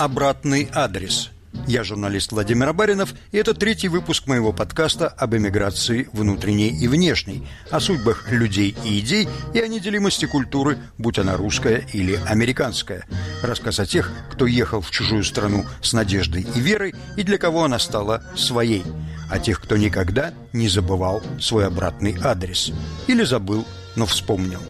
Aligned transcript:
Обратный 0.00 0.66
адрес. 0.72 1.30
Я 1.66 1.84
журналист 1.84 2.32
Владимир 2.32 2.70
Абаринов, 2.70 3.12
и 3.32 3.36
это 3.36 3.52
третий 3.52 3.88
выпуск 3.88 4.26
моего 4.26 4.50
подкаста 4.50 5.08
об 5.08 5.36
эмиграции 5.36 6.08
внутренней 6.14 6.70
и 6.70 6.88
внешней, 6.88 7.46
о 7.70 7.80
судьбах 7.80 8.32
людей 8.32 8.74
и 8.82 8.98
идей 9.00 9.28
и 9.52 9.60
о 9.60 9.68
неделимости 9.68 10.24
культуры, 10.24 10.78
будь 10.96 11.18
она 11.18 11.36
русская 11.36 11.84
или 11.92 12.18
американская. 12.26 13.04
Рассказ 13.42 13.78
о 13.78 13.84
тех, 13.84 14.10
кто 14.32 14.46
ехал 14.46 14.80
в 14.80 14.90
чужую 14.90 15.22
страну 15.22 15.66
с 15.82 15.92
надеждой 15.92 16.46
и 16.54 16.60
верой, 16.60 16.94
и 17.18 17.22
для 17.22 17.36
кого 17.36 17.64
она 17.64 17.78
стала 17.78 18.24
своей. 18.34 18.84
О 19.30 19.38
тех, 19.38 19.60
кто 19.60 19.76
никогда 19.76 20.32
не 20.54 20.70
забывал 20.70 21.22
свой 21.38 21.66
обратный 21.66 22.16
адрес. 22.24 22.72
Или 23.06 23.22
забыл, 23.22 23.66
но 23.96 24.06
вспомнил. 24.06 24.62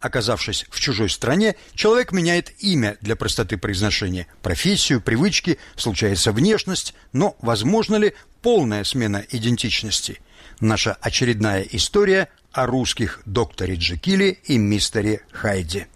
Оказавшись 0.00 0.64
в 0.70 0.80
чужой 0.80 1.10
стране, 1.10 1.56
человек 1.74 2.12
меняет 2.12 2.52
имя 2.60 2.96
для 3.02 3.16
простоты 3.16 3.58
произношения, 3.58 4.26
профессию, 4.42 5.02
привычки, 5.02 5.58
случается 5.76 6.32
внешность, 6.32 6.94
но 7.12 7.36
возможно 7.42 7.96
ли 7.96 8.14
полная 8.40 8.84
смена 8.84 9.22
идентичности? 9.28 10.20
Наша 10.58 10.94
очередная 11.02 11.62
история 11.70 12.28
о 12.52 12.66
русских 12.66 13.20
докторе 13.26 13.74
Джекиле 13.74 14.30
и 14.44 14.56
мистере 14.56 15.20
Хайде. 15.32 15.86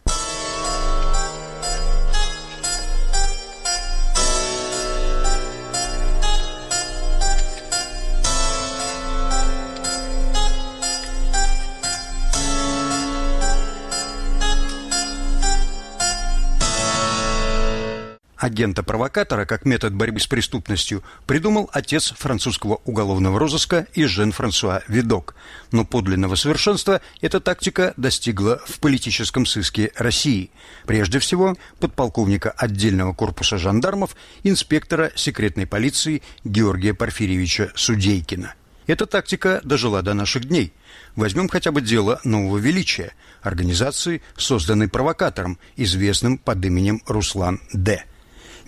Агента-провокатора 18.44 19.46
как 19.46 19.64
метод 19.64 19.94
борьбы 19.94 20.20
с 20.20 20.26
преступностью 20.26 21.02
придумал 21.26 21.70
отец 21.72 22.12
французского 22.14 22.82
уголовного 22.84 23.38
розыска 23.38 23.86
и 23.94 24.04
Жен-Франсуа 24.04 24.82
Видок. 24.86 25.34
Но 25.72 25.86
подлинного 25.86 26.34
совершенства 26.34 27.00
эта 27.22 27.40
тактика 27.40 27.94
достигла 27.96 28.60
в 28.66 28.80
политическом 28.80 29.46
сыске 29.46 29.92
России. 29.96 30.50
Прежде 30.84 31.20
всего, 31.20 31.56
подполковника 31.80 32.50
отдельного 32.50 33.14
корпуса 33.14 33.56
жандармов, 33.56 34.14
инспектора 34.42 35.10
секретной 35.14 35.66
полиции 35.66 36.20
Георгия 36.44 36.92
Порфирьевича 36.92 37.72
Судейкина. 37.74 38.52
Эта 38.86 39.06
тактика 39.06 39.62
дожила 39.64 40.02
до 40.02 40.12
наших 40.12 40.44
дней. 40.44 40.74
Возьмем 41.16 41.48
хотя 41.48 41.72
бы 41.72 41.80
дело 41.80 42.20
нового 42.24 42.58
величия– 42.58 43.14
организации, 43.40 44.20
созданной 44.36 44.88
провокатором, 44.88 45.58
известным 45.76 46.36
под 46.36 46.62
именем 46.62 47.00
Руслан 47.06 47.62
Д 47.72 48.04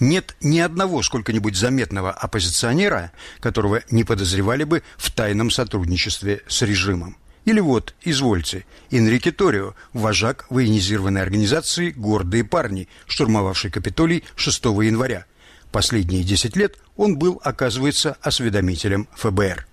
нет 0.01 0.37
ни 0.41 0.59
одного 0.59 1.03
сколько-нибудь 1.03 1.57
заметного 1.57 2.11
оппозиционера, 2.11 3.13
которого 3.41 3.83
не 3.91 4.05
подозревали 4.05 4.65
бы 4.65 4.83
в 4.97 5.11
тайном 5.11 5.51
сотрудничестве 5.51 6.43
с 6.49 6.63
режимом. 6.63 7.17
Или 7.45 7.61
вот, 7.61 7.95
извольте, 8.03 8.67
Энрике 8.91 9.31
Торио, 9.31 9.75
вожак 9.93 10.47
военизированной 10.51 11.23
организации 11.23 11.91
«Гордые 11.91 12.45
парни», 12.45 12.89
штурмовавший 13.07 13.71
Капитолий 13.71 14.25
6 14.35 14.65
января. 14.65 15.27
Последние 15.71 16.25
10 16.25 16.57
лет 16.57 16.77
он 16.97 17.17
был, 17.17 17.41
оказывается, 17.45 18.17
осведомителем 18.21 19.09
ФБР. 19.15 19.67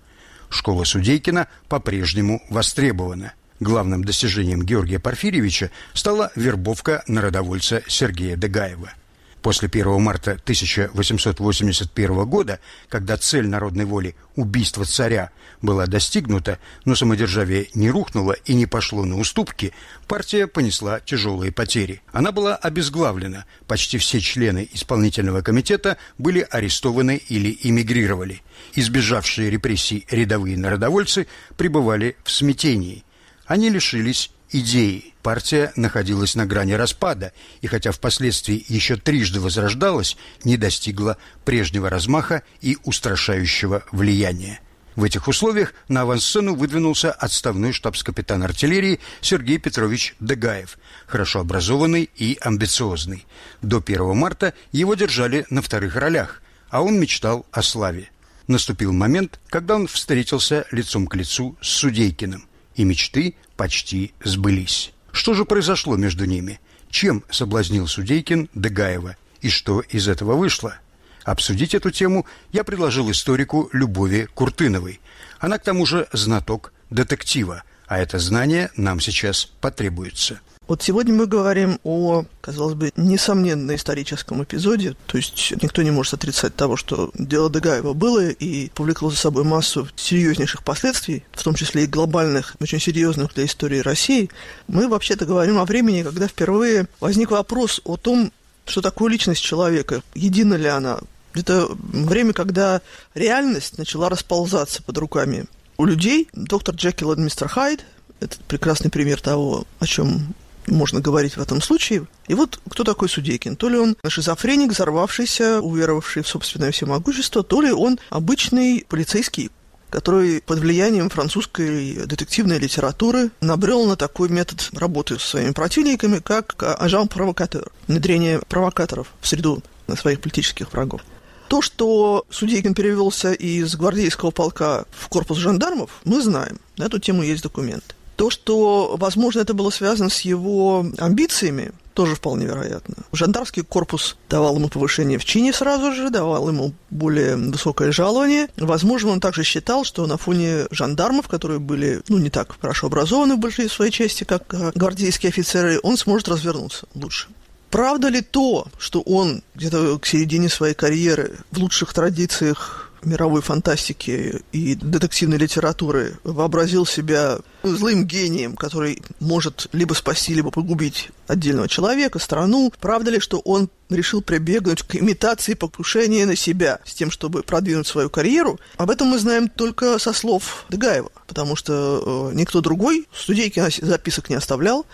Школа 0.50 0.84
Судейкина 0.84 1.48
по-прежнему 1.68 2.42
востребована. 2.48 3.32
Главным 3.58 4.04
достижением 4.04 4.62
Георгия 4.62 5.00
Порфирьевича 5.00 5.70
стала 5.94 6.30
вербовка 6.36 7.02
народовольца 7.08 7.82
Сергея 7.88 8.36
Дегаева– 8.36 8.92
После 9.44 9.68
1 9.68 10.00
марта 10.00 10.30
1881 10.42 12.24
года, 12.24 12.60
когда 12.88 13.18
цель 13.18 13.46
народной 13.46 13.84
воли– 13.84 14.16
убийство 14.36 14.86
царя– 14.86 15.32
была 15.60 15.86
достигнута, 15.86 16.58
но 16.86 16.94
самодержавие 16.94 17.68
не 17.74 17.90
рухнуло 17.90 18.32
и 18.46 18.54
не 18.54 18.64
пошло 18.64 19.04
на 19.04 19.18
уступки, 19.18 19.74
партия 20.08 20.46
понесла 20.46 21.00
тяжелые 21.00 21.52
потери. 21.52 22.00
Она 22.10 22.32
была 22.32 22.56
обезглавлена, 22.56 23.44
почти 23.66 23.98
все 23.98 24.18
члены 24.20 24.66
исполнительного 24.72 25.42
комитета 25.42 25.98
были 26.16 26.46
арестованы 26.50 27.20
или 27.28 27.58
эмигрировали. 27.64 28.40
Избежавшие 28.74 29.50
репрессий 29.50 30.06
рядовые 30.10 30.56
народовольцы 30.56 31.26
пребывали 31.58 32.16
в 32.24 32.30
смятении. 32.30 33.04
Они 33.44 33.68
лишились 33.68 34.30
идеи. 34.54 35.14
Партия 35.22 35.72
находилась 35.74 36.34
на 36.34 36.46
грани 36.46 36.72
распада, 36.72 37.32
и 37.60 37.66
хотя 37.66 37.92
впоследствии 37.92 38.64
еще 38.68 38.96
трижды 38.96 39.40
возрождалась, 39.40 40.16
не 40.44 40.56
достигла 40.56 41.16
прежнего 41.44 41.90
размаха 41.90 42.42
и 42.60 42.78
устрашающего 42.84 43.84
влияния. 43.90 44.60
В 44.96 45.02
этих 45.02 45.26
условиях 45.26 45.74
на 45.88 46.02
авансцену 46.02 46.54
выдвинулся 46.54 47.10
отставной 47.10 47.72
штабс-капитан 47.72 48.44
артиллерии 48.44 49.00
Сергей 49.20 49.58
Петрович 49.58 50.14
Дегаев, 50.20 50.78
хорошо 51.06 51.40
образованный 51.40 52.08
и 52.14 52.38
амбициозный. 52.40 53.26
До 53.60 53.82
1 53.84 54.16
марта 54.16 54.54
его 54.70 54.94
держали 54.94 55.46
на 55.50 55.62
вторых 55.62 55.96
ролях, 55.96 56.42
а 56.70 56.82
он 56.82 57.00
мечтал 57.00 57.44
о 57.50 57.62
славе. 57.62 58.10
Наступил 58.46 58.92
момент, 58.92 59.40
когда 59.48 59.74
он 59.74 59.88
встретился 59.88 60.66
лицом 60.70 61.08
к 61.08 61.16
лицу 61.16 61.56
с 61.60 61.68
Судейкиным 61.68 62.46
и 62.76 62.84
мечты 62.84 63.34
почти 63.56 64.12
сбылись. 64.22 64.92
Что 65.12 65.34
же 65.34 65.44
произошло 65.44 65.96
между 65.96 66.24
ними? 66.24 66.60
Чем 66.90 67.24
соблазнил 67.30 67.86
Судейкин 67.86 68.48
Дегаева? 68.54 69.16
И 69.40 69.48
что 69.48 69.80
из 69.80 70.08
этого 70.08 70.34
вышло? 70.36 70.76
Обсудить 71.24 71.74
эту 71.74 71.90
тему 71.90 72.26
я 72.52 72.64
предложил 72.64 73.10
историку 73.10 73.68
Любови 73.72 74.28
Куртыновой. 74.34 75.00
Она, 75.38 75.58
к 75.58 75.62
тому 75.62 75.86
же, 75.86 76.06
знаток 76.12 76.72
детектива, 76.90 77.62
а 77.86 77.98
это 77.98 78.18
знание 78.18 78.70
нам 78.76 79.00
сейчас 79.00 79.44
потребуется. 79.60 80.40
Вот 80.66 80.82
сегодня 80.82 81.12
мы 81.12 81.26
говорим 81.26 81.78
о, 81.84 82.24
казалось 82.40 82.74
бы, 82.74 82.90
несомненно 82.96 83.74
историческом 83.74 84.42
эпизоде. 84.42 84.96
То 85.06 85.18
есть 85.18 85.52
никто 85.62 85.82
не 85.82 85.90
может 85.90 86.14
отрицать 86.14 86.56
того, 86.56 86.76
что 86.76 87.10
дело 87.14 87.50
Дегаева 87.50 87.92
было 87.92 88.30
и 88.30 88.70
повлекло 88.70 89.10
за 89.10 89.16
собой 89.16 89.44
массу 89.44 89.86
серьезнейших 89.94 90.64
последствий, 90.64 91.22
в 91.32 91.42
том 91.42 91.54
числе 91.54 91.84
и 91.84 91.86
глобальных, 91.86 92.56
очень 92.60 92.80
серьезных 92.80 93.34
для 93.34 93.44
истории 93.44 93.80
России. 93.80 94.30
Мы 94.66 94.88
вообще-то 94.88 95.26
говорим 95.26 95.58
о 95.58 95.66
времени, 95.66 96.02
когда 96.02 96.28
впервые 96.28 96.88
возник 96.98 97.30
вопрос 97.30 97.82
о 97.84 97.98
том, 97.98 98.32
что 98.64 98.80
такое 98.80 99.12
личность 99.12 99.42
человека, 99.42 100.02
едина 100.14 100.54
ли 100.54 100.68
она. 100.68 100.98
Это 101.34 101.66
время, 101.68 102.32
когда 102.32 102.80
реальность 103.14 103.76
начала 103.76 104.08
расползаться 104.08 104.82
под 104.82 104.96
руками 104.96 105.44
у 105.76 105.84
людей. 105.84 106.28
Доктор 106.32 106.74
Джекил 106.74 107.12
и 107.12 107.20
мистер 107.20 107.48
Хайд– 107.48 107.84
это 108.20 108.38
прекрасный 108.48 108.90
пример 108.90 109.20
того, 109.20 109.66
о 109.78 109.86
чем 109.86 110.34
можно 110.66 111.00
говорить 111.00 111.36
в 111.36 111.40
этом 111.40 111.60
случае. 111.60 112.06
И 112.28 112.34
вот 112.34 112.60
кто 112.68 112.84
такой 112.84 113.08
Судейкин? 113.08 113.56
То 113.56 113.68
ли 113.68 113.78
он 113.78 113.96
шизофреник, 114.06 114.72
взорвавшийся, 114.72 115.60
уверовавший 115.60 116.22
в 116.22 116.28
собственное 116.28 116.72
всемогущество, 116.72 117.42
то 117.42 117.60
ли 117.60 117.72
он 117.72 117.98
обычный 118.10 118.84
полицейский, 118.88 119.50
который 119.90 120.42
под 120.42 120.58
влиянием 120.58 121.08
французской 121.08 122.06
детективной 122.06 122.58
литературы 122.58 123.30
набрел 123.40 123.86
на 123.86 123.96
такой 123.96 124.28
метод 124.28 124.70
работы 124.72 125.18
с 125.18 125.22
своими 125.22 125.52
противниками, 125.52 126.18
как 126.18 126.54
ажан-провокатор, 126.58 127.70
внедрение 127.86 128.40
провокаторов 128.48 129.08
в 129.20 129.28
среду 129.28 129.62
своих 129.96 130.20
политических 130.20 130.72
врагов. 130.72 131.02
То, 131.48 131.60
что 131.62 132.24
Судейкин 132.30 132.74
перевелся 132.74 133.32
из 133.32 133.76
гвардейского 133.76 134.30
полка 134.30 134.86
в 134.90 135.08
корпус 135.08 135.38
жандармов, 135.38 135.90
мы 136.04 136.22
знаем. 136.22 136.58
На 136.76 136.84
эту 136.84 136.98
тему 136.98 137.22
есть 137.22 137.42
документы. 137.42 137.94
То, 138.16 138.30
что, 138.30 138.96
возможно, 138.98 139.40
это 139.40 139.54
было 139.54 139.70
связано 139.70 140.08
с 140.08 140.20
его 140.20 140.86
амбициями, 140.98 141.72
тоже 141.94 142.16
вполне 142.16 142.46
вероятно. 142.46 142.96
Жандармский 143.12 143.62
корпус 143.62 144.16
давал 144.28 144.56
ему 144.56 144.68
повышение 144.68 145.18
в 145.18 145.24
чине 145.24 145.52
сразу 145.52 145.92
же, 145.92 146.10
давал 146.10 146.48
ему 146.48 146.72
более 146.90 147.36
высокое 147.36 147.92
жалование. 147.92 148.48
Возможно, 148.56 149.12
он 149.12 149.20
также 149.20 149.44
считал, 149.44 149.84
что 149.84 150.06
на 150.06 150.16
фоне 150.16 150.66
жандармов, 150.70 151.28
которые 151.28 151.60
были, 151.60 152.02
ну, 152.08 152.18
не 152.18 152.30
так 152.30 152.56
хорошо 152.60 152.88
образованы 152.88 153.36
в 153.36 153.38
большей 153.38 153.70
своей 153.70 153.92
части, 153.92 154.24
как 154.24 154.52
э, 154.52 154.72
гвардейские 154.74 155.30
офицеры, 155.30 155.78
он 155.82 155.96
сможет 155.96 156.28
развернуться 156.28 156.86
лучше. 156.94 157.28
Правда 157.70 158.08
ли 158.08 158.20
то, 158.20 158.66
что 158.78 159.00
он 159.00 159.42
где-то 159.54 159.98
к 159.98 160.06
середине 160.06 160.48
своей 160.48 160.74
карьеры 160.74 161.38
в 161.50 161.58
лучших 161.58 161.92
традициях 161.92 162.83
мировой 163.06 163.42
фантастики 163.42 164.42
и 164.52 164.74
детективной 164.74 165.38
литературы 165.38 166.18
вообразил 166.24 166.86
себя 166.86 167.38
злым 167.62 168.04
гением, 168.04 168.56
который 168.56 169.02
может 169.20 169.68
либо 169.72 169.94
спасти, 169.94 170.34
либо 170.34 170.50
погубить 170.50 171.10
отдельного 171.26 171.68
человека, 171.68 172.18
страну. 172.18 172.72
Правда 172.80 173.10
ли, 173.10 173.20
что 173.20 173.38
он 173.40 173.70
решил 173.90 174.22
прибегнуть 174.22 174.82
к 174.82 174.96
имитации 174.96 175.54
покушения 175.54 176.26
на 176.26 176.36
себя 176.36 176.80
с 176.84 176.94
тем, 176.94 177.10
чтобы 177.10 177.42
продвинуть 177.42 177.86
свою 177.86 178.10
карьеру? 178.10 178.58
Об 178.76 178.90
этом 178.90 179.08
мы 179.08 179.18
знаем 179.18 179.48
только 179.48 179.98
со 179.98 180.12
слов 180.12 180.64
Дегаева, 180.68 181.10
потому 181.26 181.56
что 181.56 182.30
э, 182.32 182.34
никто 182.34 182.60
другой 182.60 183.06
Судейкин 183.14 183.70
записок 183.82 184.30
не 184.30 184.36
оставлял, 184.36 184.86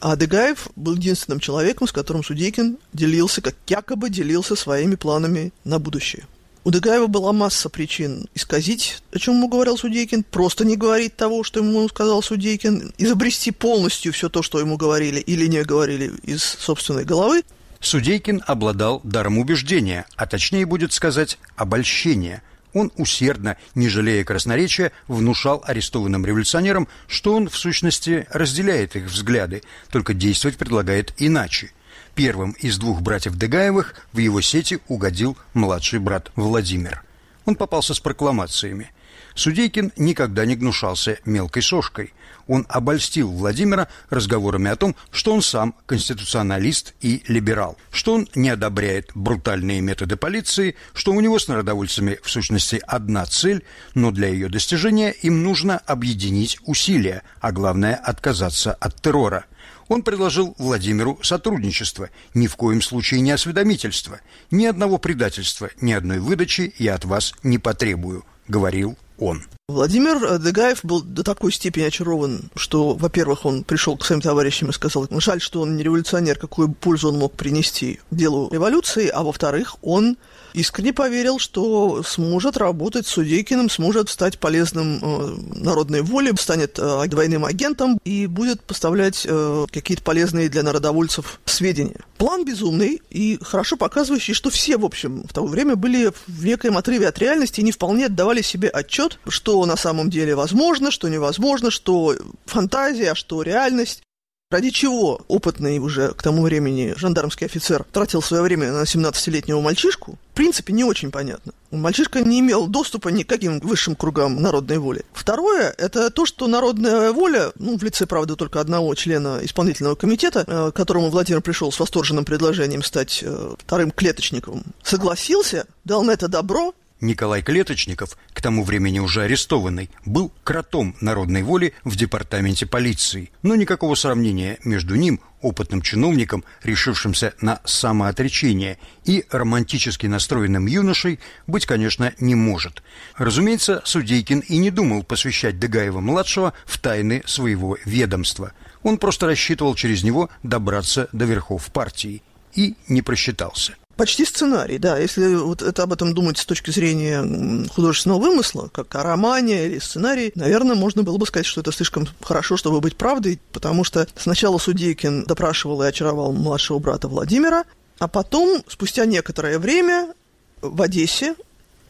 а 0.00 0.16
Дегаев 0.16 0.68
был 0.76 0.96
единственным 0.96 1.40
человеком, 1.40 1.88
с 1.88 1.92
которым 1.92 2.22
Судейкин 2.22 2.78
делился, 2.92 3.40
как 3.40 3.54
якобы 3.66 4.10
делился 4.10 4.56
своими 4.56 4.94
планами 4.94 5.52
на 5.64 5.78
будущее. 5.78 6.26
У 6.68 6.70
Дегаева 6.70 7.06
была 7.06 7.32
масса 7.32 7.70
причин 7.70 8.28
исказить, 8.34 9.02
о 9.10 9.18
чем 9.18 9.36
ему 9.36 9.48
говорил 9.48 9.78
Судейкин, 9.78 10.22
просто 10.22 10.66
не 10.66 10.76
говорить 10.76 11.16
того, 11.16 11.42
что 11.42 11.60
ему 11.60 11.88
сказал 11.88 12.22
Судейкин, 12.22 12.92
изобрести 12.98 13.52
полностью 13.52 14.12
все 14.12 14.28
то, 14.28 14.42
что 14.42 14.60
ему 14.60 14.76
говорили 14.76 15.18
или 15.18 15.46
не 15.46 15.62
говорили 15.62 16.12
из 16.24 16.42
собственной 16.42 17.06
головы. 17.06 17.42
Судейкин 17.80 18.42
обладал 18.46 19.00
даром 19.02 19.38
убеждения, 19.38 20.04
а 20.14 20.26
точнее 20.26 20.66
будет 20.66 20.92
сказать 20.92 21.38
обольщения. 21.56 22.42
Он 22.74 22.92
усердно, 22.98 23.56
не 23.74 23.88
жалея 23.88 24.22
красноречия, 24.22 24.92
внушал 25.06 25.64
арестованным 25.66 26.26
революционерам, 26.26 26.86
что 27.06 27.32
он 27.34 27.48
в 27.48 27.56
сущности 27.56 28.26
разделяет 28.30 28.94
их 28.94 29.04
взгляды, 29.04 29.62
только 29.90 30.12
действовать 30.12 30.58
предлагает 30.58 31.14
иначе. 31.16 31.70
Первым 32.18 32.50
из 32.58 32.78
двух 32.78 33.00
братьев 33.00 33.36
Дегаевых 33.36 33.94
в 34.12 34.18
его 34.18 34.40
сети 34.40 34.80
угодил 34.88 35.38
младший 35.54 36.00
брат 36.00 36.32
Владимир. 36.34 37.04
Он 37.44 37.54
попался 37.54 37.94
с 37.94 38.00
прокламациями. 38.00 38.90
Судейкин 39.36 39.92
никогда 39.96 40.44
не 40.44 40.56
гнушался 40.56 41.20
мелкой 41.24 41.62
сошкой. 41.62 42.12
Он 42.48 42.66
обольстил 42.68 43.30
Владимира 43.30 43.88
разговорами 44.10 44.70
о 44.70 44.76
том, 44.76 44.96
что 45.12 45.32
он 45.32 45.42
сам 45.42 45.74
конституционалист 45.86 46.94
и 47.00 47.22
либерал, 47.28 47.76
что 47.92 48.14
он 48.14 48.28
не 48.34 48.48
одобряет 48.48 49.10
брутальные 49.14 49.80
методы 49.80 50.16
полиции, 50.16 50.74
что 50.94 51.12
у 51.12 51.20
него 51.20 51.38
с 51.38 51.46
народовольцами 51.46 52.18
в 52.22 52.30
сущности 52.30 52.82
одна 52.86 53.24
цель, 53.26 53.64
но 53.94 54.10
для 54.10 54.28
ее 54.28 54.48
достижения 54.48 55.10
им 55.10 55.44
нужно 55.44 55.78
объединить 55.78 56.58
усилия, 56.64 57.22
а 57.40 57.52
главное 57.52 57.94
отказаться 57.94 58.72
от 58.72 59.00
террора– 59.00 59.44
он 59.88 60.02
предложил 60.02 60.54
Владимиру 60.58 61.18
сотрудничество, 61.22 62.10
ни 62.34 62.46
в 62.46 62.56
коем 62.56 62.82
случае 62.82 63.20
не 63.20 63.30
осведомительство. 63.30 64.20
Ни 64.50 64.66
одного 64.66 64.98
предательства, 64.98 65.70
ни 65.80 65.92
одной 65.92 66.20
выдачи 66.20 66.74
я 66.78 66.94
от 66.94 67.04
вас 67.04 67.34
не 67.42 67.58
потребую, 67.58 68.24
говорил 68.46 68.96
он. 69.18 69.44
Владимир 69.70 70.38
Дегаев 70.38 70.82
был 70.82 71.02
до 71.02 71.22
такой 71.22 71.52
степени 71.52 71.84
очарован, 71.84 72.50
что, 72.56 72.94
во-первых, 72.94 73.44
он 73.44 73.64
пришел 73.64 73.98
к 73.98 74.04
своим 74.06 74.22
товарищам 74.22 74.70
и 74.70 74.72
сказал, 74.72 75.06
жаль, 75.10 75.42
что 75.42 75.60
он 75.60 75.76
не 75.76 75.82
революционер, 75.82 76.38
какую 76.38 76.72
пользу 76.72 77.08
он 77.10 77.18
мог 77.18 77.34
принести 77.34 78.00
делу 78.10 78.48
революции, 78.50 79.08
а 79.08 79.22
во-вторых, 79.22 79.76
он 79.82 80.16
искренне 80.54 80.94
поверил, 80.94 81.38
что 81.38 82.02
сможет 82.02 82.56
работать 82.56 83.06
с 83.06 83.10
Судейкиным, 83.10 83.68
сможет 83.68 84.08
стать 84.08 84.38
полезным 84.38 85.00
э, 85.02 85.36
народной 85.60 86.00
воле, 86.00 86.32
станет 86.38 86.78
э, 86.78 87.06
двойным 87.06 87.44
агентом 87.44 87.98
и 88.04 88.26
будет 88.26 88.62
поставлять 88.62 89.26
э, 89.28 89.66
какие-то 89.70 90.02
полезные 90.02 90.48
для 90.48 90.62
народовольцев 90.62 91.40
сведения. 91.44 92.00
План 92.16 92.44
безумный 92.44 93.02
и 93.10 93.38
хорошо 93.42 93.76
показывающий, 93.76 94.34
что 94.34 94.48
все, 94.50 94.78
в 94.78 94.84
общем, 94.84 95.24
в 95.28 95.32
то 95.34 95.44
время 95.44 95.76
были 95.76 96.12
в 96.26 96.44
некоем 96.44 96.76
отрыве 96.76 97.08
от 97.08 97.18
реальности 97.18 97.60
и 97.60 97.64
не 97.64 97.72
вполне 97.72 98.06
отдавали 98.06 98.42
себе 98.42 98.68
отчет, 98.68 99.18
что 99.28 99.57
на 99.66 99.76
самом 99.76 100.10
деле 100.10 100.34
возможно, 100.34 100.90
что 100.90 101.08
невозможно, 101.08 101.70
что 101.70 102.14
фантазия, 102.46 103.14
что 103.14 103.42
реальность. 103.42 104.02
Ради 104.50 104.70
чего 104.70 105.20
опытный 105.28 105.78
уже 105.78 106.14
к 106.14 106.22
тому 106.22 106.40
времени 106.40 106.94
жандармский 106.96 107.46
офицер 107.46 107.84
тратил 107.92 108.22
свое 108.22 108.42
время 108.42 108.72
на 108.72 108.84
17-летнего 108.84 109.60
мальчишку, 109.60 110.18
в 110.32 110.34
принципе, 110.34 110.72
не 110.72 110.84
очень 110.84 111.10
понятно. 111.10 111.52
Мальчишка 111.70 112.20
не 112.20 112.40
имел 112.40 112.66
доступа 112.66 113.10
ни 113.10 113.24
к 113.24 113.28
каким 113.28 113.60
высшим 113.60 113.94
кругам 113.94 114.40
народной 114.40 114.78
воли. 114.78 115.04
Второе, 115.12 115.74
это 115.76 116.08
то, 116.08 116.24
что 116.24 116.46
народная 116.46 117.12
воля, 117.12 117.52
ну, 117.56 117.76
в 117.76 117.82
лице, 117.82 118.06
правда, 118.06 118.36
только 118.36 118.58
одного 118.58 118.94
члена 118.94 119.40
исполнительного 119.42 119.96
комитета, 119.96 120.44
э, 120.46 120.70
к 120.72 120.76
которому 120.76 121.10
Владимир 121.10 121.42
пришел 121.42 121.70
с 121.70 121.78
восторженным 121.78 122.24
предложением 122.24 122.82
стать 122.82 123.20
э, 123.22 123.54
вторым 123.58 123.90
клеточником, 123.90 124.62
согласился, 124.82 125.66
дал 125.84 126.02
на 126.04 126.12
это 126.12 126.26
добро, 126.28 126.72
Николай 127.00 127.42
Клеточников, 127.42 128.16
к 128.32 128.42
тому 128.42 128.64
времени 128.64 128.98
уже 128.98 129.22
арестованный, 129.22 129.90
был 130.04 130.32
кротом 130.44 130.96
народной 131.00 131.42
воли 131.42 131.74
в 131.84 131.96
департаменте 131.96 132.66
полиции. 132.66 133.30
Но 133.42 133.54
никакого 133.54 133.94
сравнения 133.94 134.58
между 134.64 134.96
ним, 134.96 135.20
опытным 135.40 135.82
чиновником, 135.82 136.44
решившимся 136.62 137.34
на 137.40 137.60
самоотречение, 137.64 138.78
и 139.04 139.24
романтически 139.30 140.06
настроенным 140.06 140.66
юношей 140.66 141.20
быть, 141.46 141.66
конечно, 141.66 142.12
не 142.18 142.34
может. 142.34 142.82
Разумеется, 143.16 143.82
Судейкин 143.84 144.40
и 144.40 144.58
не 144.58 144.70
думал 144.70 145.02
посвящать 145.02 145.58
Дегаева-младшего 145.58 146.52
в 146.66 146.78
тайны 146.78 147.22
своего 147.26 147.78
ведомства. 147.84 148.52
Он 148.82 148.98
просто 148.98 149.26
рассчитывал 149.26 149.74
через 149.74 150.02
него 150.02 150.30
добраться 150.42 151.08
до 151.12 151.24
верхов 151.24 151.70
партии. 151.72 152.22
И 152.54 152.74
не 152.88 153.02
просчитался. 153.02 153.76
Почти 153.98 154.24
сценарий, 154.24 154.78
да. 154.78 154.96
Если 154.96 155.34
вот 155.34 155.60
это 155.60 155.82
об 155.82 155.92
этом 155.92 156.14
думать 156.14 156.38
с 156.38 156.46
точки 156.46 156.70
зрения 156.70 157.66
художественного 157.74 158.20
вымысла, 158.20 158.70
как 158.72 158.94
о 158.94 159.02
романе 159.02 159.66
или 159.66 159.80
сценарии, 159.80 160.30
наверное, 160.36 160.76
можно 160.76 161.02
было 161.02 161.18
бы 161.18 161.26
сказать, 161.26 161.46
что 161.46 161.62
это 161.62 161.72
слишком 161.72 162.06
хорошо, 162.22 162.56
чтобы 162.56 162.80
быть 162.80 162.94
правдой, 162.94 163.40
потому 163.50 163.82
что 163.82 164.06
сначала 164.14 164.58
Судейкин 164.58 165.24
допрашивал 165.24 165.82
и 165.82 165.86
очаровал 165.88 166.30
младшего 166.30 166.78
брата 166.78 167.08
Владимира, 167.08 167.64
а 167.98 168.06
потом, 168.06 168.62
спустя 168.68 169.04
некоторое 169.04 169.58
время, 169.58 170.14
в 170.62 170.80
Одессе 170.80 171.34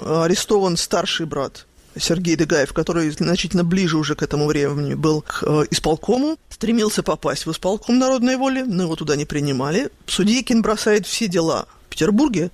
арестован 0.00 0.78
старший 0.78 1.26
брат 1.26 1.66
Сергей 1.94 2.36
Дегаев, 2.36 2.72
который 2.72 3.10
значительно 3.10 3.64
ближе 3.64 3.98
уже 3.98 4.14
к 4.14 4.22
этому 4.22 4.46
времени 4.46 4.94
был 4.94 5.20
к 5.20 5.42
э, 5.42 5.64
исполкому, 5.70 6.38
стремился 6.48 7.02
попасть 7.02 7.44
в 7.44 7.52
исполком 7.52 7.98
народной 7.98 8.36
воли, 8.36 8.62
но 8.62 8.84
его 8.84 8.96
туда 8.96 9.14
не 9.14 9.26
принимали. 9.26 9.90
Судейкин 10.06 10.62
бросает 10.62 11.06
все 11.06 11.28
дела 11.28 11.66
Петербурге 11.88 12.50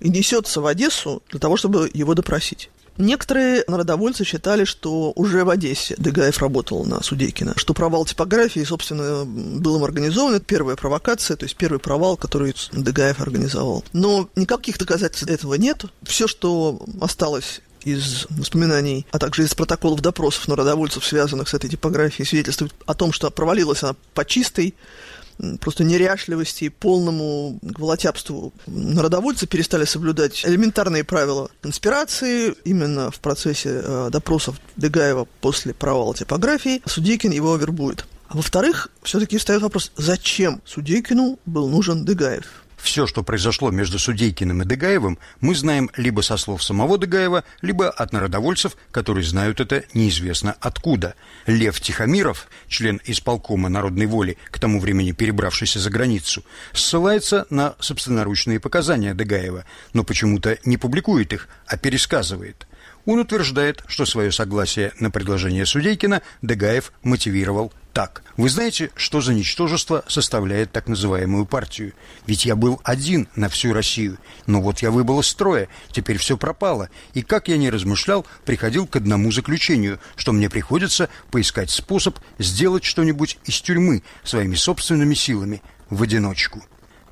и 0.00 0.08
несется 0.08 0.60
в 0.60 0.66
Одессу 0.66 1.22
для 1.30 1.40
того, 1.40 1.56
чтобы 1.56 1.90
его 1.92 2.14
допросить. 2.14 2.70
Некоторые 2.98 3.64
народовольцы 3.68 4.24
считали, 4.24 4.64
что 4.64 5.12
уже 5.16 5.44
в 5.44 5.50
Одессе 5.50 5.94
Дегаев 5.96 6.38
работал 6.38 6.84
на 6.84 7.02
Судейкина, 7.02 7.54
что 7.56 7.72
провал 7.72 8.04
типографии, 8.04 8.60
собственно, 8.64 9.24
был 9.24 9.78
им 9.78 9.84
организован. 9.84 10.34
Это 10.34 10.44
первая 10.44 10.76
провокация, 10.76 11.36
то 11.36 11.44
есть 11.44 11.56
первый 11.56 11.78
провал, 11.78 12.18
который 12.18 12.54
Дегаев 12.72 13.20
организовал. 13.20 13.82
Но 13.94 14.28
никаких 14.36 14.78
доказательств 14.78 15.30
этого 15.30 15.54
нет. 15.54 15.84
Все, 16.02 16.26
что 16.26 16.82
осталось 17.00 17.62
из 17.84 18.26
воспоминаний, 18.30 19.06
а 19.10 19.18
также 19.18 19.44
из 19.44 19.54
протоколов 19.54 20.02
допросов 20.02 20.46
народовольцев, 20.46 21.04
связанных 21.04 21.48
с 21.48 21.54
этой 21.54 21.70
типографией, 21.70 22.26
свидетельствует 22.26 22.74
о 22.86 22.94
том, 22.94 23.12
что 23.12 23.30
провалилась 23.30 23.82
она 23.82 23.96
по 24.14 24.24
чистой 24.24 24.74
просто 25.60 25.84
неряшливости 25.84 26.64
и 26.64 26.68
полному 26.68 27.58
волотябству 27.62 28.52
народовольцы 28.66 29.46
перестали 29.46 29.84
соблюдать 29.84 30.44
элементарные 30.44 31.04
правила 31.04 31.50
конспирации 31.60 32.54
именно 32.64 33.10
в 33.10 33.20
процессе 33.20 33.80
э, 33.82 34.08
допросов 34.10 34.60
Дегаева 34.76 35.26
после 35.40 35.74
провала 35.74 36.14
типографии. 36.14 36.82
Судейкин 36.86 37.30
его 37.30 37.56
вербует. 37.56 38.06
А 38.28 38.36
во-вторых, 38.36 38.88
все-таки 39.02 39.36
встает 39.36 39.60
вопрос, 39.60 39.92
зачем 39.96 40.62
Судейкину 40.64 41.38
был 41.44 41.68
нужен 41.68 42.04
Дегаев? 42.06 42.61
Все, 42.82 43.06
что 43.06 43.22
произошло 43.22 43.70
между 43.70 44.00
Судейкиным 44.00 44.62
и 44.62 44.66
Дегаевым, 44.66 45.16
мы 45.40 45.54
знаем 45.54 45.88
либо 45.96 46.20
со 46.20 46.36
слов 46.36 46.64
самого 46.64 46.98
Дегаева, 46.98 47.44
либо 47.60 47.88
от 47.88 48.12
народовольцев, 48.12 48.76
которые 48.90 49.24
знают 49.24 49.60
это 49.60 49.84
неизвестно 49.94 50.56
откуда. 50.60 51.14
Лев 51.46 51.80
Тихомиров, 51.80 52.48
член 52.66 53.00
исполкома 53.04 53.68
народной 53.68 54.06
воли, 54.06 54.36
к 54.50 54.58
тому 54.58 54.80
времени 54.80 55.12
перебравшийся 55.12 55.78
за 55.78 55.90
границу, 55.90 56.44
ссылается 56.72 57.46
на 57.50 57.76
собственноручные 57.78 58.58
показания 58.58 59.14
Дегаева, 59.14 59.64
но 59.92 60.02
почему-то 60.02 60.58
не 60.64 60.76
публикует 60.76 61.32
их, 61.32 61.48
а 61.66 61.76
пересказывает. 61.76 62.66
Он 63.04 63.18
утверждает, 63.18 63.82
что 63.88 64.06
свое 64.06 64.30
согласие 64.30 64.92
на 65.00 65.10
предложение 65.10 65.66
Судейкина 65.66 66.22
Дегаев 66.40 66.92
мотивировал 67.02 67.72
так. 67.92 68.22
Вы 68.36 68.48
знаете, 68.48 68.90
что 68.94 69.20
за 69.20 69.34
ничтожество 69.34 70.04
составляет 70.06 70.72
так 70.72 70.86
называемую 70.86 71.44
партию? 71.44 71.92
Ведь 72.26 72.44
я 72.44 72.56
был 72.56 72.80
один 72.84 73.28
на 73.34 73.48
всю 73.48 73.72
Россию. 73.72 74.18
Но 74.46 74.62
вот 74.62 74.78
я 74.78 74.90
выбыл 74.90 75.20
из 75.20 75.26
строя, 75.26 75.68
теперь 75.90 76.16
все 76.18 76.36
пропало. 76.36 76.88
И 77.12 77.22
как 77.22 77.48
я 77.48 77.58
не 77.58 77.70
размышлял, 77.70 78.24
приходил 78.44 78.86
к 78.86 78.96
одному 78.96 79.32
заключению, 79.32 79.98
что 80.16 80.32
мне 80.32 80.48
приходится 80.48 81.08
поискать 81.30 81.70
способ 81.70 82.18
сделать 82.38 82.84
что-нибудь 82.84 83.38
из 83.44 83.60
тюрьмы 83.60 84.02
своими 84.22 84.54
собственными 84.54 85.14
силами, 85.14 85.60
в 85.90 86.02
одиночку. 86.02 86.62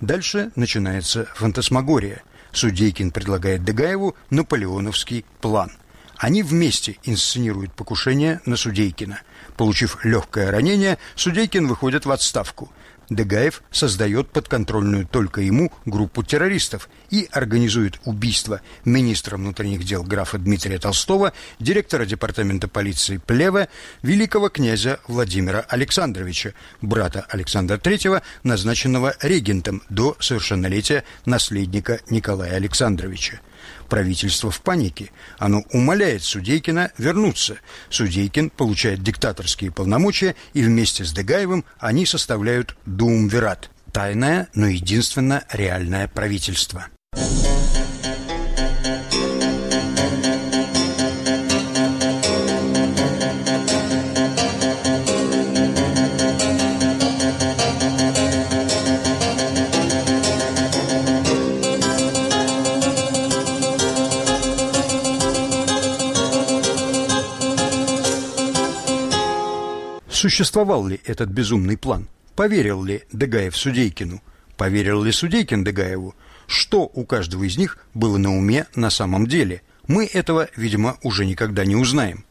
Дальше 0.00 0.50
начинается 0.56 1.26
фантасмагория. 1.34 2.22
Судейкин 2.52 3.10
предлагает 3.10 3.64
Дегаеву 3.64 4.16
наполеоновский 4.30 5.24
план. 5.40 5.72
Они 6.16 6.42
вместе 6.42 6.98
инсценируют 7.04 7.72
покушение 7.72 8.40
на 8.44 8.56
Судейкина. 8.56 9.22
Получив 9.56 10.04
легкое 10.04 10.50
ранение, 10.50 10.98
Судейкин 11.16 11.66
выходит 11.66 12.04
в 12.04 12.10
отставку. 12.10 12.70
Дегаев 13.10 13.62
создает 13.72 14.30
подконтрольную 14.30 15.06
только 15.06 15.40
ему 15.40 15.72
группу 15.84 16.22
террористов 16.22 16.88
и 17.10 17.28
организует 17.32 18.00
убийство 18.04 18.60
министра 18.84 19.36
внутренних 19.36 19.84
дел 19.84 20.04
графа 20.04 20.38
Дмитрия 20.38 20.78
Толстого, 20.78 21.32
директора 21.58 22.06
департамента 22.06 22.68
полиции 22.68 23.18
Плева, 23.18 23.68
великого 24.02 24.48
князя 24.48 25.00
Владимира 25.08 25.60
Александровича, 25.60 26.52
брата 26.80 27.26
Александра 27.28 27.76
III, 27.76 28.22
назначенного 28.44 29.14
регентом 29.20 29.82
до 29.88 30.16
совершеннолетия 30.20 31.02
наследника 31.26 32.00
Николая 32.10 32.54
Александровича. 32.54 33.40
Правительство 33.88 34.50
в 34.50 34.60
панике. 34.60 35.10
Оно 35.38 35.62
умоляет 35.72 36.22
Судейкина 36.22 36.92
вернуться. 36.98 37.58
Судейкин 37.88 38.50
получает 38.50 39.02
диктаторские 39.02 39.70
полномочия, 39.70 40.36
и 40.52 40.62
вместе 40.62 41.04
с 41.04 41.12
Дегаевым 41.12 41.64
они 41.78 42.06
составляют 42.06 42.76
Думвират– 42.86 43.70
тайное, 43.92 44.48
но 44.54 44.66
единственно 44.66 45.44
реальное 45.52 46.08
правительство. 46.08 46.86
Существовал 70.20 70.86
ли 70.86 71.00
этот 71.06 71.30
безумный 71.30 71.78
план? 71.78 72.06
Поверил 72.36 72.84
ли 72.84 73.04
Дегаев 73.10 73.56
Судейкину? 73.56 74.22
Поверил 74.58 75.02
ли 75.02 75.12
Судейкин 75.12 75.64
Дегаеву? 75.64 76.14
Что 76.46 76.82
у 76.82 77.06
каждого 77.06 77.44
из 77.44 77.56
них 77.56 77.78
было 77.94 78.18
на 78.18 78.36
уме 78.36 78.66
на 78.74 78.90
самом 78.90 79.26
деле? 79.26 79.62
Мы 79.86 80.04
этого, 80.04 80.50
видимо, 80.56 80.98
уже 81.02 81.24
никогда 81.24 81.64
не 81.64 81.74
узнаем. 81.74 82.26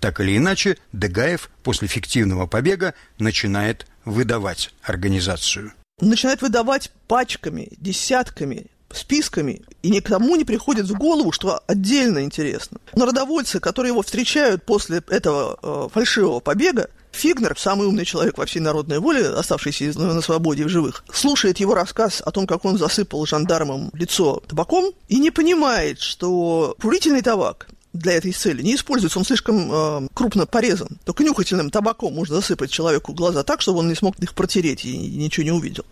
Так 0.00 0.18
или 0.20 0.34
иначе, 0.34 0.78
Дегаев 0.94 1.50
после 1.62 1.88
фиктивного 1.88 2.46
побега 2.46 2.94
начинает 3.18 3.86
выдавать 4.06 4.72
организацию. 4.80 5.74
Начинает 6.00 6.40
выдавать 6.40 6.90
пачками, 7.06 7.68
десятками, 7.76 8.68
списками, 8.90 9.60
и 9.82 9.90
никому 9.90 10.36
не 10.36 10.44
приходит 10.44 10.86
в 10.86 10.96
голову, 10.96 11.32
что 11.32 11.62
отдельно 11.66 12.22
интересно. 12.24 12.78
Народовольцы, 12.94 13.60
которые 13.60 13.92
его 13.92 14.00
встречают 14.00 14.64
после 14.64 15.02
этого 15.08 15.58
э, 15.62 15.88
фальшивого 15.92 16.40
побега, 16.40 16.88
Фигнер, 17.16 17.58
самый 17.58 17.86
умный 17.86 18.04
человек 18.04 18.36
во 18.38 18.46
всей 18.46 18.60
народной 18.60 18.98
воле, 18.98 19.28
оставшийся 19.28 19.98
на 19.98 20.20
свободе 20.20 20.64
в 20.64 20.68
живых, 20.68 21.04
слушает 21.12 21.58
его 21.58 21.74
рассказ 21.74 22.22
о 22.24 22.30
том, 22.30 22.46
как 22.46 22.64
он 22.64 22.78
засыпал 22.78 23.24
жандармам 23.26 23.90
лицо 23.94 24.42
табаком, 24.46 24.92
и 25.08 25.18
не 25.18 25.30
понимает, 25.30 26.00
что 26.00 26.76
курительный 26.80 27.22
табак 27.22 27.68
для 27.94 28.12
этой 28.12 28.32
цели 28.32 28.62
не 28.62 28.74
используется, 28.74 29.18
он 29.18 29.24
слишком 29.24 29.72
э, 29.72 30.08
крупно 30.12 30.46
порезан. 30.46 30.98
Только 31.04 31.24
нюхательным 31.24 31.70
табаком 31.70 32.14
можно 32.14 32.36
засыпать 32.36 32.70
человеку 32.70 33.14
глаза 33.14 33.42
так, 33.42 33.62
чтобы 33.62 33.78
он 33.78 33.88
не 33.88 33.94
смог 33.94 34.18
их 34.18 34.34
протереть 34.34 34.84
и 34.84 34.96
ничего 34.96 35.44
не 35.44 35.52
увидел. 35.52 35.86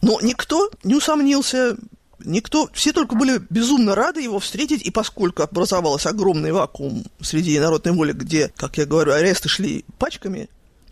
Но 0.00 0.18
никто 0.22 0.70
не 0.82 0.94
усомнился, 0.94 1.76
Никто, 2.18 2.68
все 2.72 2.92
только 2.92 3.14
были 3.14 3.40
безумно 3.50 3.94
рады 3.94 4.20
его 4.20 4.38
встретить, 4.38 4.82
и 4.82 4.90
поскольку 4.90 5.42
образовался 5.42 6.10
огромный 6.10 6.52
вакуум 6.52 7.04
среди 7.20 7.58
народной 7.58 7.92
воли, 7.92 8.12
где, 8.12 8.52
как 8.56 8.78
я 8.78 8.86
говорю, 8.86 9.12
аресты 9.12 9.48
шли 9.48 9.84
пачками, 9.98 10.48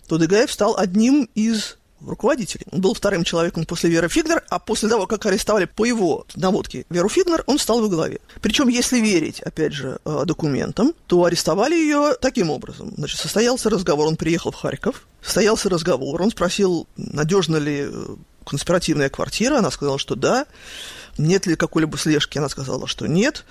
то 0.08 0.18
Дегаев 0.18 0.52
стал 0.52 0.76
одним 0.76 1.28
из 1.34 1.76
руководителей. 2.06 2.66
Он 2.70 2.80
был 2.80 2.94
вторым 2.94 3.24
человеком 3.24 3.64
после 3.64 3.90
Веры 3.90 4.08
Фигнер, 4.08 4.42
а 4.48 4.58
после 4.58 4.88
того, 4.88 5.06
как 5.06 5.24
арестовали 5.26 5.66
по 5.66 5.84
его 5.84 6.26
наводке 6.34 6.84
Веру 6.90 7.08
Фигнер, 7.08 7.44
он 7.46 7.58
стал 7.58 7.80
во 7.80 7.88
главе. 7.88 8.20
Причем, 8.40 8.68
если 8.68 8.98
верить, 8.98 9.40
опять 9.40 9.72
же, 9.72 9.98
э, 10.04 10.22
документам, 10.24 10.94
то 11.06 11.24
арестовали 11.24 11.74
ее 11.74 12.14
таким 12.20 12.50
образом. 12.50 12.92
Значит, 12.96 13.20
состоялся 13.20 13.70
разговор, 13.70 14.08
он 14.08 14.16
приехал 14.16 14.50
в 14.50 14.56
Харьков, 14.56 15.06
состоялся 15.22 15.68
разговор, 15.68 16.20
он 16.20 16.30
спросил, 16.30 16.86
надежна 16.96 17.56
ли 17.56 17.86
э, 17.86 18.16
конспиративная 18.44 19.08
квартира, 19.08 19.58
она 19.58 19.70
сказала, 19.70 19.98
что 19.98 20.14
да. 20.14 20.46
Нет 21.18 21.46
ли 21.46 21.56
какой-либо 21.56 21.96
слежки? 21.98 22.38
Она 22.38 22.48
сказала, 22.48 22.86
что 22.86 23.06
нет. 23.06 23.44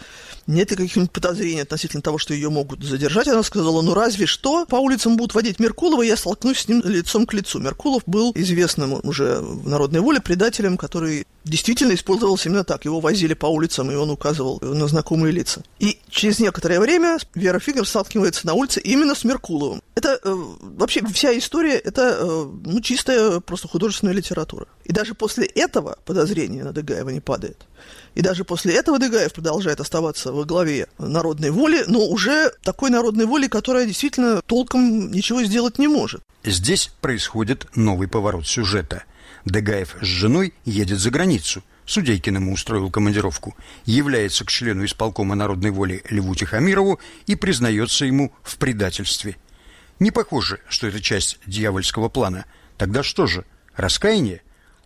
Нет 0.47 0.71
ли 0.71 0.77
каких-нибудь 0.77 1.11
подозрений 1.11 1.61
относительно 1.61 2.01
того, 2.01 2.17
что 2.17 2.33
ее 2.33 2.49
могут 2.49 2.83
задержать? 2.83 3.27
Она 3.27 3.43
сказала, 3.43 3.81
ну 3.81 3.93
разве 3.93 4.25
что 4.25 4.65
по 4.65 4.77
улицам 4.77 5.17
будут 5.17 5.35
водить 5.35 5.59
Меркулова, 5.59 6.01
я 6.01 6.17
столкнусь 6.17 6.59
с 6.59 6.67
ним 6.67 6.81
лицом 6.83 7.25
к 7.25 7.33
лицу. 7.33 7.59
Меркулов 7.59 8.03
был 8.05 8.31
известным 8.35 8.99
уже 9.03 9.39
в 9.39 9.67
народной 9.67 9.99
воле 9.99 10.19
предателем, 10.19 10.77
который 10.77 11.25
действительно 11.43 11.93
использовался 11.93 12.49
именно 12.49 12.63
так. 12.63 12.85
Его 12.85 12.99
возили 12.99 13.33
по 13.33 13.47
улицам, 13.47 13.91
и 13.91 13.95
он 13.95 14.09
указывал 14.09 14.59
на 14.61 14.87
знакомые 14.87 15.31
лица. 15.31 15.63
И 15.79 15.99
через 16.09 16.39
некоторое 16.39 16.79
время 16.79 17.17
Вера 17.35 17.59
Фигер 17.59 17.85
сталкивается 17.85 18.45
на 18.47 18.53
улице 18.53 18.79
именно 18.81 19.15
с 19.15 19.23
Меркуловым. 19.23 19.81
Это 19.95 20.19
э, 20.23 20.35
вообще 20.61 21.05
вся 21.07 21.37
история, 21.37 21.75
это 21.75 22.17
э, 22.19 22.45
ну, 22.65 22.81
чистая 22.81 23.39
просто 23.39 23.67
художественная 23.67 24.13
литература. 24.13 24.67
И 24.85 24.93
даже 24.93 25.13
после 25.13 25.45
этого 25.45 25.97
подозрение 26.05 26.63
на 26.63 26.73
Дегаева 26.73 27.09
не 27.09 27.21
падает. 27.21 27.65
И 28.13 28.21
даже 28.21 28.43
после 28.43 28.75
этого 28.75 28.99
Дегаев 28.99 29.33
продолжает 29.33 29.79
оставаться 29.79 30.33
во 30.33 30.43
главе 30.43 30.87
народной 30.97 31.51
воли, 31.51 31.83
но 31.87 32.05
уже 32.07 32.51
такой 32.63 32.89
народной 32.89 33.25
воли, 33.25 33.47
которая 33.47 33.85
действительно 33.85 34.41
толком 34.41 35.11
ничего 35.11 35.43
сделать 35.43 35.79
не 35.79 35.87
может. 35.87 36.21
Здесь 36.43 36.91
происходит 36.99 37.67
новый 37.75 38.07
поворот 38.07 38.45
сюжета. 38.47 39.03
Дегаев 39.45 39.95
с 40.01 40.05
женой 40.05 40.53
едет 40.65 40.99
за 40.99 41.09
границу. 41.09 41.63
Судейкин 41.85 42.35
ему 42.35 42.53
устроил 42.53 42.89
командировку, 42.91 43.55
является 43.85 44.45
к 44.45 44.49
члену 44.49 44.85
исполкома 44.85 45.35
народной 45.35 45.71
воли 45.71 46.03
Льву 46.09 46.35
Тихомирову 46.35 46.99
и 47.27 47.35
признается 47.35 48.05
ему 48.05 48.33
в 48.43 48.57
предательстве. 48.57 49.37
Не 49.99 50.11
похоже, 50.11 50.59
что 50.69 50.87
это 50.87 51.01
часть 51.01 51.39
дьявольского 51.45 52.09
плана. 52.09 52.45
Тогда 52.77 53.03
что 53.03 53.27
же, 53.27 53.45
раскаяние? 53.75 54.41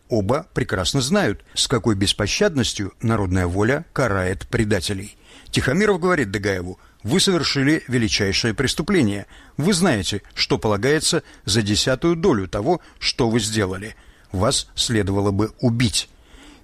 Оба 0.10 0.48
прекрасно 0.54 1.02
знают, 1.02 1.44
с 1.56 1.68
какой 1.68 1.96
беспощадностью 1.96 2.94
народная 3.02 3.48
воля 3.48 3.86
карает 3.92 4.48
предателей. 4.48 5.18
Тихомиров 5.50 6.00
говорит 6.00 6.32
Дегаеву, 6.32 6.80
вы 7.02 7.20
совершили 7.20 7.84
величайшее 7.88 8.54
преступление. 8.54 9.26
Вы 9.58 9.74
знаете, 9.74 10.22
что 10.34 10.58
полагается 10.58 11.24
за 11.46 11.62
десятую 11.62 12.16
долю 12.16 12.48
того, 12.48 12.82
что 13.00 13.30
вы 13.30 13.40
сделали. 13.40 13.96
Вас 14.32 14.68
следовало 14.76 15.32
бы 15.32 15.54
убить. 15.60 16.10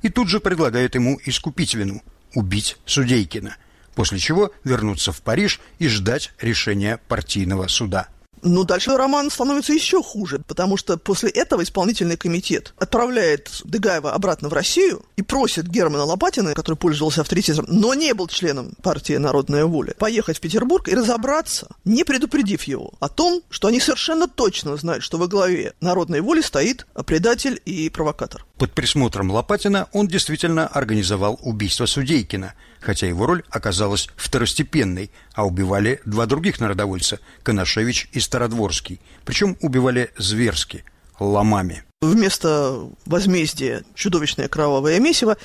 И 0.02 0.10
тут 0.10 0.30
же 0.30 0.40
предлагает 0.40 0.96
ему 0.96 1.20
искупить 1.26 1.74
вину, 1.74 2.02
убить 2.34 2.78
Судейкина, 2.86 3.56
после 3.96 4.20
чего 4.20 4.52
вернуться 4.64 5.12
в 5.12 5.22
Париж 5.22 5.60
и 5.80 5.88
ждать 5.88 6.34
решения 6.42 7.00
партийного 7.08 7.68
суда. 7.68 8.08
Ну, 8.44 8.64
дальше 8.64 8.96
роман 8.98 9.30
становится 9.30 9.74
еще 9.74 10.02
хуже, 10.02 10.42
потому 10.48 10.78
что 10.78 10.98
после 10.98 11.30
этого 11.30 11.64
исполнительный 11.64 12.18
комитет 12.18 12.74
отправляет 12.78 13.62
Дегаева 13.64 14.14
обратно 14.14 14.50
в 14.50 14.54
Россию 14.54 15.06
и 15.16 15.22
просит 15.22 15.68
Германа 15.68 16.06
Лопатина, 16.06 16.54
который 16.54 16.76
пользовался 16.76 17.22
авторитетом, 17.22 17.66
но 17.68 17.94
не 17.94 18.14
был 18.14 18.28
членом 18.28 18.74
партии 18.82 19.14
«Народная 19.14 19.66
воля», 19.66 19.94
поехать 19.98 20.38
в 20.38 20.42
Петербург 20.42 20.88
и 20.88 20.96
разобраться, 20.96 21.68
не 21.86 22.04
предупредив 22.04 22.64
его 22.64 22.94
о 23.00 23.10
том, 23.10 23.42
что 23.50 23.68
они 23.68 23.80
совершенно 23.80 24.28
точно 24.28 24.76
знают, 24.78 25.04
что 25.04 25.18
во 25.18 25.28
главе 25.28 25.74
«Народной 25.82 26.22
воли» 26.22 26.42
стоит 26.42 26.88
предатель 27.06 27.62
и 27.66 27.90
провокатор. 27.90 28.46
Под 28.58 28.74
присмотром 28.74 29.32
Лопатина 29.32 29.88
он 29.92 30.08
действительно 30.08 30.68
организовал 30.68 31.40
убийство 31.44 31.86
Судейкина, 31.86 32.54
хотя 32.82 33.08
его 33.08 33.26
роль 33.26 33.44
оказалась 33.50 34.10
второстепенной, 34.18 35.12
а 35.34 35.46
убивали 35.46 36.02
два 36.06 36.26
других 36.26 36.60
народовольца– 36.60 37.20
Коношевич 37.44 38.10
и 38.12 38.20
Стародворский. 38.20 39.00
Причем 39.24 39.58
убивали 39.62 40.12
зверски, 40.18 40.84
ломами. 41.20 41.84
Вместо 42.02 42.90
возмездия 43.06 43.84
чудовищное 43.96 44.48
кровавое 44.48 45.00
месиво. 45.00 45.38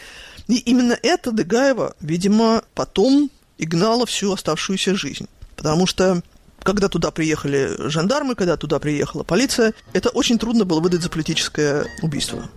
И 0.49 0.57
именно 0.57 0.99
это 1.03 1.33
Дегаева, 1.33 1.95
видимо, 2.01 2.63
потом 2.75 3.31
и 3.59 3.67
гнало 3.67 4.07
всю 4.07 4.33
оставшуюся 4.33 4.97
жизнь. 4.97 5.29
Потому 5.57 5.87
что 5.87 6.23
когда 6.63 6.89
туда 6.89 7.11
приехали 7.11 7.77
жандармы, 7.89 8.35
когда 8.35 8.57
туда 8.57 8.79
приехала 8.79 9.23
полиция, 9.23 9.75
это 9.93 10.09
очень 10.09 10.39
трудно 10.39 10.65
было 10.65 10.81
выдать 10.81 11.03
за 11.03 11.11
политическое 11.11 11.87
убийство. 12.03 12.49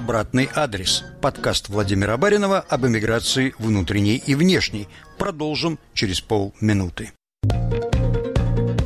Обратный 0.00 0.48
адрес. 0.54 1.04
Подкаст 1.20 1.68
Владимира 1.68 2.16
Баринова 2.16 2.64
об 2.66 2.86
эмиграции 2.86 3.54
внутренней 3.58 4.16
и 4.16 4.34
внешней. 4.34 4.88
Продолжим 5.18 5.78
через 5.92 6.22
полминуты. 6.22 7.12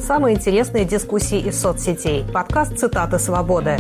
Самые 0.01 0.35
интересные 0.35 0.85
дискуссии 0.85 1.39
из 1.39 1.61
соцсетей. 1.61 2.25
Подкаст 2.25 2.77
«Цитаты 2.77 3.21
свободы». 3.21 3.77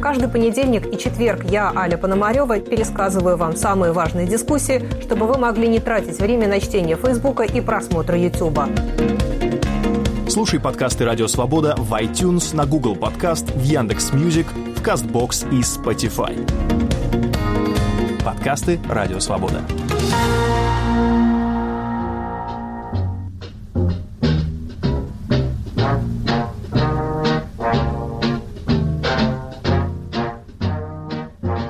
Каждый 0.00 0.28
понедельник 0.28 0.86
и 0.86 0.96
четверг 0.96 1.44
я, 1.50 1.70
Аля 1.76 1.98
Пономарева, 1.98 2.60
пересказываю 2.60 3.36
вам 3.36 3.54
самые 3.54 3.92
важные 3.92 4.26
дискуссии, 4.26 4.88
чтобы 5.02 5.26
вы 5.26 5.36
могли 5.36 5.68
не 5.68 5.80
тратить 5.80 6.18
время 6.18 6.48
на 6.48 6.60
чтение 6.60 6.96
Фейсбука 6.96 7.42
и 7.42 7.60
просмотра 7.60 8.18
Ютуба. 8.18 8.70
Слушай 10.30 10.58
подкасты 10.58 11.04
«Радио 11.04 11.28
Свобода» 11.28 11.76
в 11.76 11.92
iTunes, 11.92 12.56
на 12.56 12.64
Google 12.64 12.96
Podcast, 12.96 13.50
в 13.54 13.62
Яндекс.Music, 13.62 14.46
Castbox 14.84 15.50
и 15.50 15.62
Spotify. 15.62 16.36
Подкасты 18.22 18.78
«Радио 18.86 19.18
Свобода». 19.18 19.62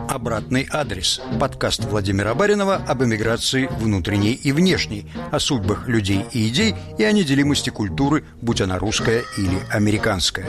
обратный 0.09 0.66
адрес. 0.73 1.21
Подкаст 1.38 1.85
Владимира 1.85 2.35
Баринова 2.35 2.76
об 2.76 3.04
эмиграции 3.04 3.68
внутренней 3.78 4.33
и 4.33 4.50
внешней, 4.50 5.06
о 5.30 5.38
судьбах 5.38 5.87
людей 5.87 6.25
и 6.33 6.49
идей 6.49 6.75
и 6.99 7.04
о 7.04 7.12
неделимости 7.12 7.71
культуры, 7.71 8.25
будь 8.42 8.61
она 8.61 8.78
русская 8.78 9.23
или 9.38 9.61
американская. 9.71 10.47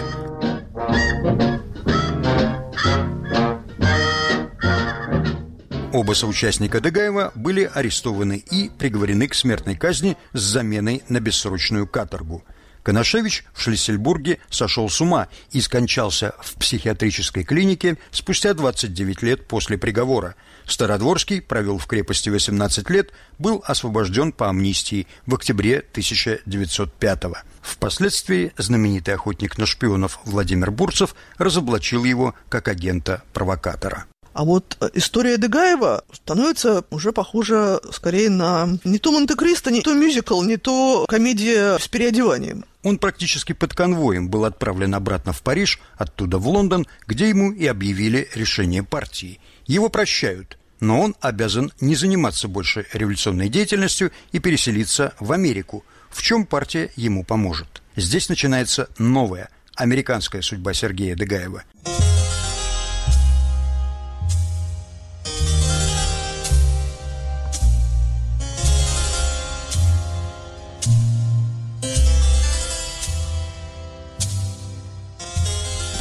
Оба 5.96 6.12
соучастника 6.12 6.82
Дегаева 6.82 7.32
были 7.36 7.72
арестованы 7.74 8.44
и 8.52 8.68
приговорены 8.68 9.30
к 9.30 9.34
смертной 9.34 9.78
казни 9.78 10.18
с 10.34 10.42
заменой 10.42 11.04
на 11.08 11.22
бессрочную 11.22 11.88
каторгу– 11.88 12.44
Коношевич 12.86 13.46
в 13.52 13.62
Шлиссельбурге 13.64 14.38
сошел 14.52 14.88
с 14.88 15.02
ума 15.02 15.28
и 15.50 15.60
скончался 15.60 16.36
в 16.40 16.54
психиатрической 16.54 17.44
клинике 17.44 17.98
спустя 18.12 18.54
29 18.54 19.24
лет 19.24 19.48
после 19.48 19.80
приговора. 19.80 20.36
Стародворский 20.68 21.42
провел 21.42 21.80
в 21.80 21.88
крепости 21.88 22.30
18 22.30 22.88
лет, 22.92 23.10
был 23.40 23.64
освобожден 23.66 24.32
по 24.32 24.50
амнистии 24.50 25.08
в 25.26 25.34
октябре 25.34 25.80
1905 25.80 27.24
-го. 27.24 27.38
Впоследствии 27.64 28.54
знаменитый 28.56 29.16
охотник 29.16 29.58
на 29.58 29.66
шпионов 29.66 30.20
Владимир 30.24 30.70
Бурцев 30.70 31.16
разоблачил 31.40 32.04
его 32.04 32.36
как 32.50 32.68
агента-провокатора. 32.68 34.06
А 34.36 34.44
вот 34.44 34.76
э, 34.82 34.90
история 34.96 35.38
Дегаева 35.38 36.04
становится 36.12 36.84
уже 36.90 37.14
похожа 37.14 37.80
скорее 37.94 38.30
на 38.30 38.78
не 38.84 39.00
то 39.00 39.14
Монте-Кристо, 39.14 39.72
не 39.72 39.82
то 39.82 39.94
мюзикл, 39.94 40.42
не 40.44 40.58
то 40.58 41.06
комедия 41.08 41.80
с 41.80 41.88
переодеванием. 41.88 42.66
Он 42.84 42.98
практически 42.98 43.54
под 43.54 43.74
конвоем 43.74 44.28
был 44.28 44.44
отправлен 44.44 44.94
обратно 44.94 45.32
в 45.32 45.42
Париж, 45.42 45.80
оттуда 45.96 46.38
в 46.38 46.50
Лондон, 46.50 46.86
где 47.08 47.30
ему 47.30 47.54
и 47.54 47.66
объявили 47.66 48.28
решение 48.36 48.84
партии. 48.84 49.40
Его 49.68 49.88
прощают, 49.88 50.58
но 50.82 51.00
он 51.00 51.16
обязан 51.22 51.72
не 51.80 51.96
заниматься 51.96 52.50
больше 52.50 52.88
революционной 52.92 53.48
деятельностью 53.48 54.12
и 54.34 54.40
переселиться 54.40 55.14
в 55.18 55.32
Америку, 55.32 55.86
в 56.10 56.22
чем 56.22 56.46
партия 56.46 56.92
ему 56.98 57.24
поможет. 57.24 57.82
Здесь 57.96 58.28
начинается 58.28 58.90
новая 58.98 59.48
американская 59.76 60.42
судьба 60.42 60.74
Сергея 60.74 61.16
Дегаева– 61.16 61.64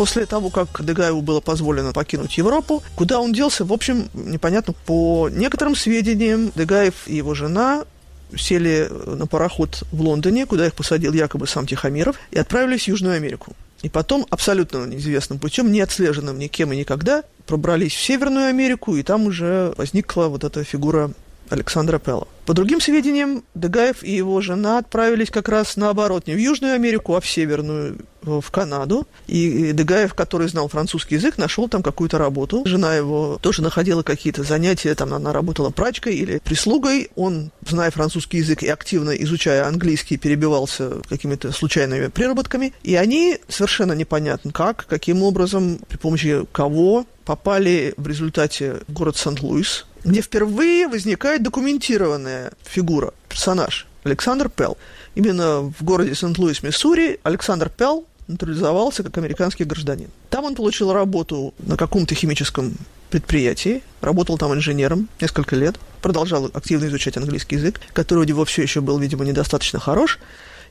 После 0.04 0.26
того, 0.26 0.50
как 0.50 0.84
Дегаеву 0.84 1.22
было 1.22 1.40
позволено 1.40 1.94
покинуть 1.94 2.36
Европу, 2.36 2.82
куда 2.94 3.20
он 3.20 3.32
делся, 3.32 3.64
в 3.64 3.72
общем, 3.72 4.10
непонятно. 4.12 4.74
По 4.84 5.30
некоторым 5.32 5.74
сведениям, 5.74 6.52
Дегаев 6.54 7.08
и 7.08 7.16
его 7.16 7.32
жена 7.32 7.84
сели 8.36 8.86
на 9.06 9.26
пароход 9.26 9.82
в 9.92 10.02
Лондоне, 10.02 10.44
куда 10.44 10.66
их 10.66 10.74
посадил 10.74 11.14
якобы 11.14 11.46
сам 11.46 11.66
Тихомиров, 11.66 12.16
и 12.32 12.38
отправились 12.38 12.82
в 12.82 12.88
Южную 12.88 13.16
Америку. 13.16 13.54
И 13.80 13.88
потом, 13.88 14.26
абсолютно 14.28 14.84
неизвестным 14.84 15.38
путем, 15.38 15.72
не 15.72 15.80
отслеженным 15.80 16.38
никем 16.38 16.70
и 16.74 16.76
никогда, 16.76 17.22
пробрались 17.46 17.94
в 17.94 18.02
Северную 18.02 18.48
Америку, 18.48 18.96
и 18.96 19.02
там 19.02 19.24
уже 19.24 19.72
возникла 19.78 20.26
вот 20.26 20.44
эта 20.44 20.64
фигура 20.64 21.12
Александра 21.50 21.98
Пелла. 21.98 22.26
По 22.46 22.52
другим 22.52 22.80
сведениям, 22.80 23.42
Дегаев 23.54 24.02
и 24.02 24.12
его 24.12 24.40
жена 24.42 24.78
отправились 24.78 25.30
как 25.30 25.48
раз 25.48 25.76
наоборот, 25.76 26.26
не 26.26 26.34
в 26.34 26.38
Южную 26.38 26.74
Америку, 26.74 27.14
а 27.14 27.20
в 27.20 27.26
Северную, 27.26 27.98
в 28.22 28.50
Канаду. 28.50 29.06
И 29.26 29.72
Дегаев, 29.72 30.14
который 30.14 30.48
знал 30.48 30.68
французский 30.68 31.14
язык, 31.14 31.38
нашел 31.38 31.68
там 31.68 31.82
какую-то 31.82 32.18
работу. 32.18 32.62
Жена 32.66 32.94
его 32.94 33.38
тоже 33.40 33.62
находила 33.62 34.02
какие-то 34.02 34.42
занятия, 34.42 34.94
там 34.94 35.14
она 35.14 35.32
работала 35.32 35.70
прачкой 35.70 36.16
или 36.16 36.38
прислугой. 36.38 37.10
Он, 37.16 37.50
зная 37.66 37.90
французский 37.90 38.38
язык 38.38 38.62
и 38.62 38.68
активно 38.68 39.10
изучая 39.10 39.66
английский, 39.66 40.18
перебивался 40.18 41.02
какими-то 41.08 41.50
случайными 41.52 42.08
приработками. 42.08 42.74
И 42.82 42.94
они 42.94 43.38
совершенно 43.48 43.92
непонятно 43.92 44.52
как, 44.52 44.86
каким 44.86 45.22
образом, 45.22 45.78
при 45.88 45.96
помощи 45.96 46.44
кого 46.52 47.06
попали 47.24 47.94
в 47.96 48.06
результате 48.06 48.80
в 48.86 48.92
город 48.92 49.16
Сент-Луис, 49.16 49.86
где 50.04 50.20
впервые 50.20 50.86
возникает 50.86 51.42
документированная 51.42 52.52
фигура, 52.62 53.12
персонаж 53.28 53.86
Александр 54.04 54.48
Пелл. 54.48 54.76
Именно 55.14 55.60
в 55.60 55.82
городе 55.82 56.14
Сент-Луис, 56.14 56.62
Миссури, 56.62 57.18
Александр 57.22 57.70
Пелл 57.70 58.06
натурализовался 58.26 59.02
как 59.02 59.16
американский 59.18 59.64
гражданин. 59.64 60.08
Там 60.30 60.44
он 60.44 60.54
получил 60.54 60.92
работу 60.92 61.54
на 61.58 61.76
каком-то 61.76 62.14
химическом 62.14 62.74
предприятии, 63.10 63.82
работал 64.00 64.38
там 64.38 64.54
инженером 64.54 65.08
несколько 65.20 65.56
лет, 65.56 65.76
продолжал 66.02 66.50
активно 66.52 66.86
изучать 66.86 67.16
английский 67.16 67.56
язык, 67.56 67.80
который 67.92 68.20
у 68.20 68.24
него 68.24 68.44
все 68.44 68.62
еще 68.62 68.80
был, 68.80 68.98
видимо, 68.98 69.24
недостаточно 69.24 69.78
хорош, 69.78 70.18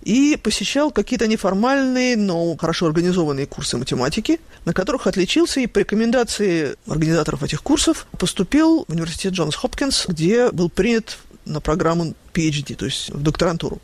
и 0.04 0.38
посещал 0.42 0.92
какие-то 0.92 1.28
неформальные, 1.28 2.18
но 2.18 2.56
хорошо 2.58 2.88
организованные 2.88 3.46
курсы 3.46 3.78
математики, 3.78 4.40
на 4.66 4.74
которых 4.74 5.08
отличился 5.08 5.60
и 5.60 5.68
по 5.68 5.80
рекомендации 5.80 6.76
организаторов 6.88 7.44
этих 7.44 7.62
курсов 7.64 8.08
поступил 8.18 8.86
в 8.88 8.92
университет 8.92 9.34
Джонс 9.34 9.56
Хопкинс, 9.56 10.06
где 10.08 10.52
был 10.52 10.70
принят 10.70 11.18
на 11.46 11.62
программу 11.62 12.14
PhD, 12.34 12.76
то 12.76 12.86
есть 12.86 13.10
в 13.10 13.22
докторантуру. 13.22 13.82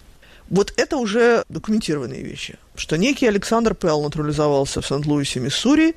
Вот 0.49 0.73
это 0.77 0.97
уже 0.97 1.43
документированные 1.49 2.23
вещи, 2.23 2.57
что 2.79 2.97
некий 2.97 3.27
Александр 3.27 3.75
Пелл 3.75 4.01
натурализовался 4.01 4.81
в 4.81 4.87
Сент-Луисе, 4.87 5.39
Миссури, 5.39 5.95